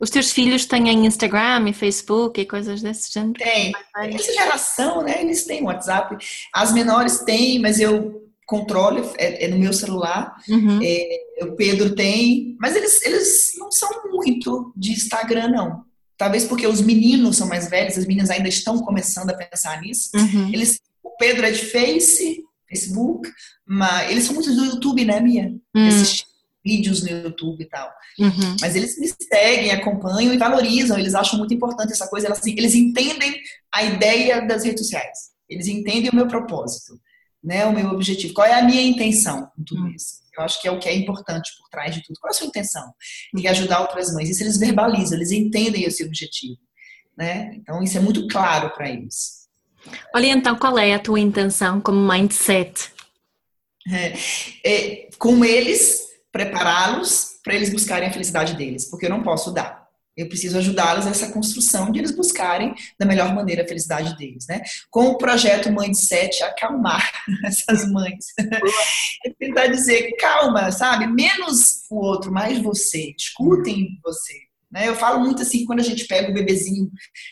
[0.00, 3.34] Os teus filhos têm Instagram e Facebook e coisas desse gênero?
[3.34, 3.72] Tem.
[3.96, 5.22] Essa geração, né?
[5.22, 6.16] Eles têm WhatsApp.
[6.52, 10.34] As menores têm, mas eu controlo, é, é no meu celular.
[10.48, 10.80] Uhum.
[10.82, 15.84] É, o Pedro tem, mas eles, eles não são muito de Instagram, não.
[16.16, 20.10] Talvez porque os meninos são mais velhos, as meninas ainda estão começando a pensar nisso.
[20.14, 20.48] Uhum.
[20.52, 23.30] Eles, o Pedro é de Face, Facebook,
[23.66, 25.54] mas eles são muito do YouTube, né, Mia?
[25.74, 26.23] Uhum
[26.64, 27.92] vídeos no YouTube e tal.
[28.18, 28.56] Uhum.
[28.60, 32.54] Mas eles me seguem, acompanham e valorizam, eles acham muito importante essa coisa, eles, assim,
[32.56, 33.40] eles entendem
[33.72, 36.98] a ideia das redes sociais, eles entendem o meu propósito,
[37.42, 39.90] né, o meu objetivo, qual é a minha intenção com tudo uhum.
[39.90, 40.24] isso.
[40.36, 42.18] Eu acho que é o que é importante por trás de tudo.
[42.18, 42.92] Qual é a sua intenção?
[43.36, 44.28] E ajudar outras mães.
[44.28, 46.58] Isso eles verbalizam, eles entendem esse objetivo.
[47.16, 47.54] Né?
[47.54, 49.48] Então, isso é muito claro para eles.
[50.14, 52.90] Olha, então, qual é a tua intenção como mindset?
[53.88, 54.14] É,
[54.64, 56.04] é, com eles,
[56.34, 59.84] prepará-los para eles buscarem a felicidade deles, porque eu não posso dar.
[60.16, 64.62] Eu preciso ajudá-los nessa construção de eles buscarem da melhor maneira a felicidade deles, né?
[64.90, 67.08] Com o projeto Mãe de Sete, acalmar
[67.46, 68.26] essas mães.
[69.24, 71.06] é tentar dizer, calma, sabe?
[71.06, 73.14] Menos o outro, mais você.
[73.16, 74.34] Escutem você.
[74.72, 74.88] Né?
[74.88, 76.90] Eu falo muito assim, quando a gente pega o bebezinho,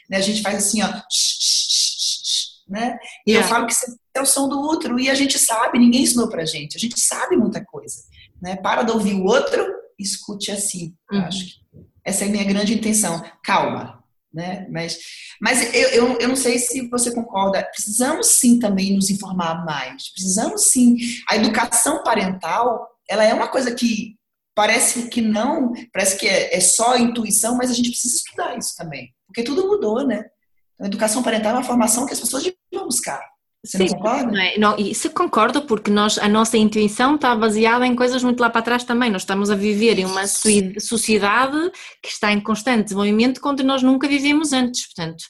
[0.09, 0.18] né?
[0.18, 0.88] a gente faz assim, ó,
[2.70, 2.96] né?
[3.26, 3.74] E eu falo que
[4.14, 6.76] é o som do outro e a gente sabe, ninguém ensinou pra gente.
[6.76, 8.11] A gente sabe muita coisa
[8.43, 8.57] né?
[8.57, 9.64] Para de ouvir o outro,
[9.99, 10.95] escute a si.
[11.11, 11.20] Uhum.
[11.20, 11.62] Acho que
[12.05, 13.24] essa é a minha grande intenção.
[13.45, 14.03] Calma,
[14.34, 14.66] né?
[14.68, 14.99] Mas,
[15.40, 17.62] mas eu, eu, eu não sei se você concorda.
[17.62, 20.12] Precisamos sim também nos informar mais.
[20.12, 20.97] Precisamos sim.
[21.28, 24.16] A educação parental, ela é uma coisa que
[24.55, 28.74] parece que não, parece que é, é só intuição, mas a gente precisa estudar isso
[28.76, 30.24] também, porque tudo mudou, né?
[30.80, 33.32] A educação parental é uma formação que as pessoas deviam buscar.
[33.64, 34.32] Você Sim, não concorda?
[34.32, 38.40] Não, é, não, isso concordo porque nós, a nossa intuição está baseada em coisas muito
[38.40, 39.08] lá para trás também.
[39.08, 41.70] Nós estamos a viver em uma sociedade
[42.02, 44.86] que está em constante desenvolvimento onde nós nunca vivemos antes.
[44.86, 45.22] Portanto,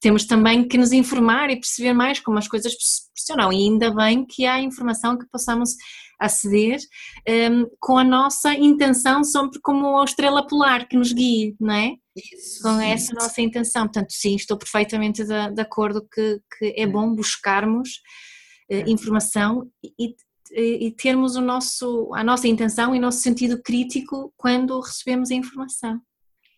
[0.00, 2.72] temos também que nos informar e perceber mais como as coisas
[3.16, 3.52] funcionam.
[3.52, 5.70] E ainda bem que há informação que possamos
[6.18, 6.78] aceder
[7.50, 11.96] um, com a nossa intenção, sempre como a estrela polar que nos guie, não é?
[12.16, 13.84] Isso, com essa nossa intenção.
[13.84, 18.00] Portanto, sim, estou perfeitamente de, de acordo que, que, é bom buscarmos
[18.70, 20.14] uh, informação e,
[20.52, 25.34] e, termos o nosso, a nossa intenção e o nosso sentido crítico quando recebemos a
[25.34, 26.00] informação.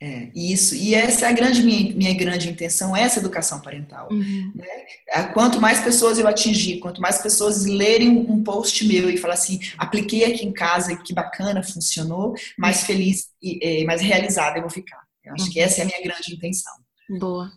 [0.02, 4.08] É, isso, e essa é a grande minha, minha grande intenção, essa educação parental.
[4.10, 4.50] Uhum.
[4.54, 5.24] Né?
[5.34, 9.60] Quanto mais pessoas eu atingir, quanto mais pessoas lerem um post meu e falar assim,
[9.76, 15.02] apliquei aqui em casa, que bacana, funcionou, mais feliz e mais realizada eu vou ficar.
[15.22, 15.50] Eu acho uhum.
[15.50, 16.72] que essa é a minha grande intenção.
[17.18, 17.52] Boa.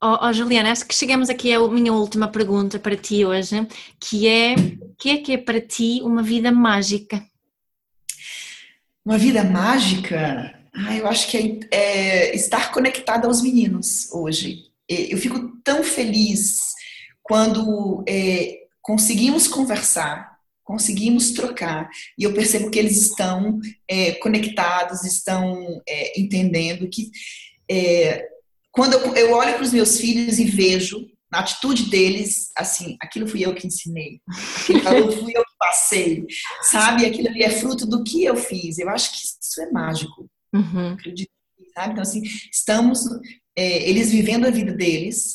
[0.00, 3.66] Oh, oh, Juliana, acho que chegamos aqui à minha última pergunta para ti hoje,
[3.98, 7.20] que é, o que é que é para ti uma vida mágica?
[9.04, 10.59] Uma vida mágica?
[10.74, 14.70] Ah, eu acho que é, é estar conectada aos meninos hoje.
[14.88, 16.58] Eu fico tão feliz
[17.22, 25.80] quando é, conseguimos conversar, conseguimos trocar, e eu percebo que eles estão é, conectados, estão
[25.88, 27.10] é, entendendo que
[27.70, 28.26] é,
[28.72, 33.28] quando eu, eu olho para os meus filhos e vejo na atitude deles, assim, aquilo
[33.28, 34.20] fui eu que ensinei,
[34.84, 36.26] aquilo fui eu que passei,
[36.62, 37.06] sabe?
[37.06, 38.78] Aquilo ali é fruto do que eu fiz.
[38.78, 40.28] Eu acho que isso é mágico.
[40.52, 40.92] Uhum.
[40.92, 41.30] Acredito,
[41.74, 41.92] sabe?
[41.92, 42.22] Então, assim,
[42.52, 43.04] estamos,
[43.56, 45.34] é, eles vivendo a vida deles,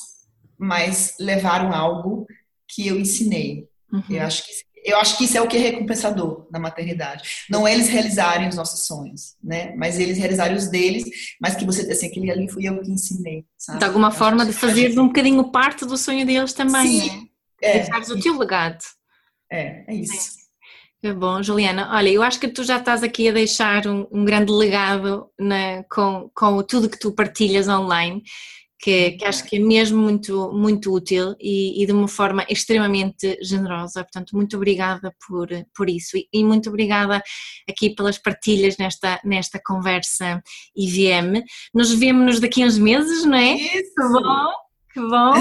[0.57, 2.25] mas levaram algo
[2.67, 3.67] que eu ensinei.
[3.91, 4.03] Uhum.
[4.09, 4.51] Eu, acho que,
[4.83, 7.45] eu acho que isso é o que é recompensador na maternidade.
[7.49, 9.73] Não é eles realizarem os nossos sonhos, né?
[9.75, 11.05] Mas eles realizarem os deles,
[11.39, 13.79] mas que você, assim, aquele ali fui eu que ensinei, sabe?
[13.79, 17.07] De alguma forma de fazer um bocadinho parte do sonho deles também, Sim.
[17.07, 17.25] né?
[17.61, 17.79] É.
[17.79, 18.83] Deixares o teu legado.
[19.51, 20.44] É, é isso.
[21.05, 21.91] Que bom, Juliana.
[21.93, 25.83] Olha, eu acho que tu já estás aqui a deixar um, um grande legado na,
[25.83, 28.23] com, com tudo que tu partilhas online,
[28.79, 33.37] que, que acho que é mesmo muito, muito útil e, e, de uma forma extremamente
[33.39, 34.03] generosa.
[34.03, 37.21] Portanto, muito obrigada por, por isso e, e muito obrigada
[37.69, 40.41] aqui pelas partilhas nesta, nesta conversa
[40.75, 41.43] IVM.
[41.71, 43.53] Nos vemos daqui a uns meses, não é?
[43.53, 43.93] Isso!
[44.11, 44.64] Bom.
[44.95, 45.33] Que bom!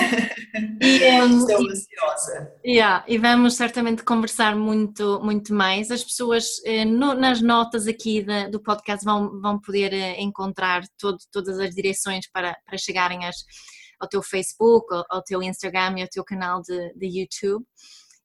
[0.83, 2.53] E, um, Estou ansiosa.
[2.67, 5.93] Yeah, e vamos certamente conversar muito, muito mais.
[5.93, 10.83] As pessoas eh, no, nas notas aqui da, do podcast vão, vão poder eh, encontrar
[10.99, 13.37] todo, todas as direções para, para chegarem às,
[14.01, 17.65] ao teu Facebook, ao, ao, teu Instagram e ao teu canal de, de YouTube.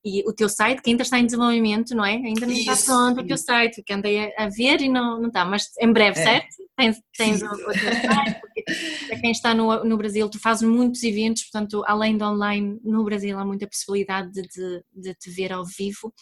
[0.03, 2.13] E o teu site, que ainda está em desenvolvimento, não é?
[2.13, 2.71] Ainda não Isso.
[2.71, 5.91] está pronto o teu site, que andei a, ver e não, não está, mas em
[5.91, 6.23] breve, é.
[6.23, 6.47] certo?
[6.77, 8.63] Tens, tens o, o, teu site, porque
[9.07, 13.03] para quem está no, no Brasil, tu fazes muitos eventos, portanto, além de online, no
[13.03, 16.13] Brasil há muita possibilidade de, de, de te ver ao vivo.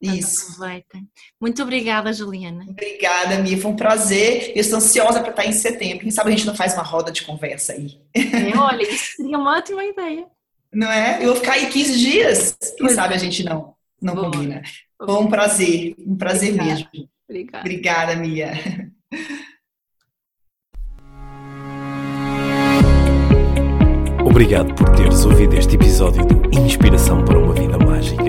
[0.00, 0.52] Portanto, Isso.
[0.52, 1.08] Aproveitem.
[1.40, 2.64] Muito obrigada, Juliana.
[2.68, 3.58] Obrigada, Mia.
[3.58, 4.52] Foi um prazer.
[4.54, 5.98] Eu estou ansiosa para estar em setembro.
[5.98, 8.00] Quem sabe a gente não faz uma roda de conversa aí.
[8.14, 10.24] É, olha, isso seria uma ótima ideia.
[10.72, 11.18] Não é?
[11.22, 12.56] Eu vou ficar aí 15 dias.
[12.76, 14.30] Quem sabe a gente não, não Boa.
[14.30, 14.62] combina.
[14.98, 15.94] Foi um prazer.
[15.98, 16.70] Um prazer Obrigada.
[16.70, 17.08] mesmo.
[17.28, 17.60] Obrigada.
[17.60, 18.52] Obrigada, Mia.
[24.24, 28.24] Obrigado por teres ouvido este episódio do Inspiração para uma Vida Mágica.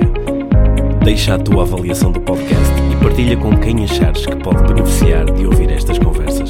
[1.04, 5.46] Deixa a tua avaliação do podcast e partilha com quem achares que pode beneficiar de
[5.46, 6.50] ouvir estas conversas.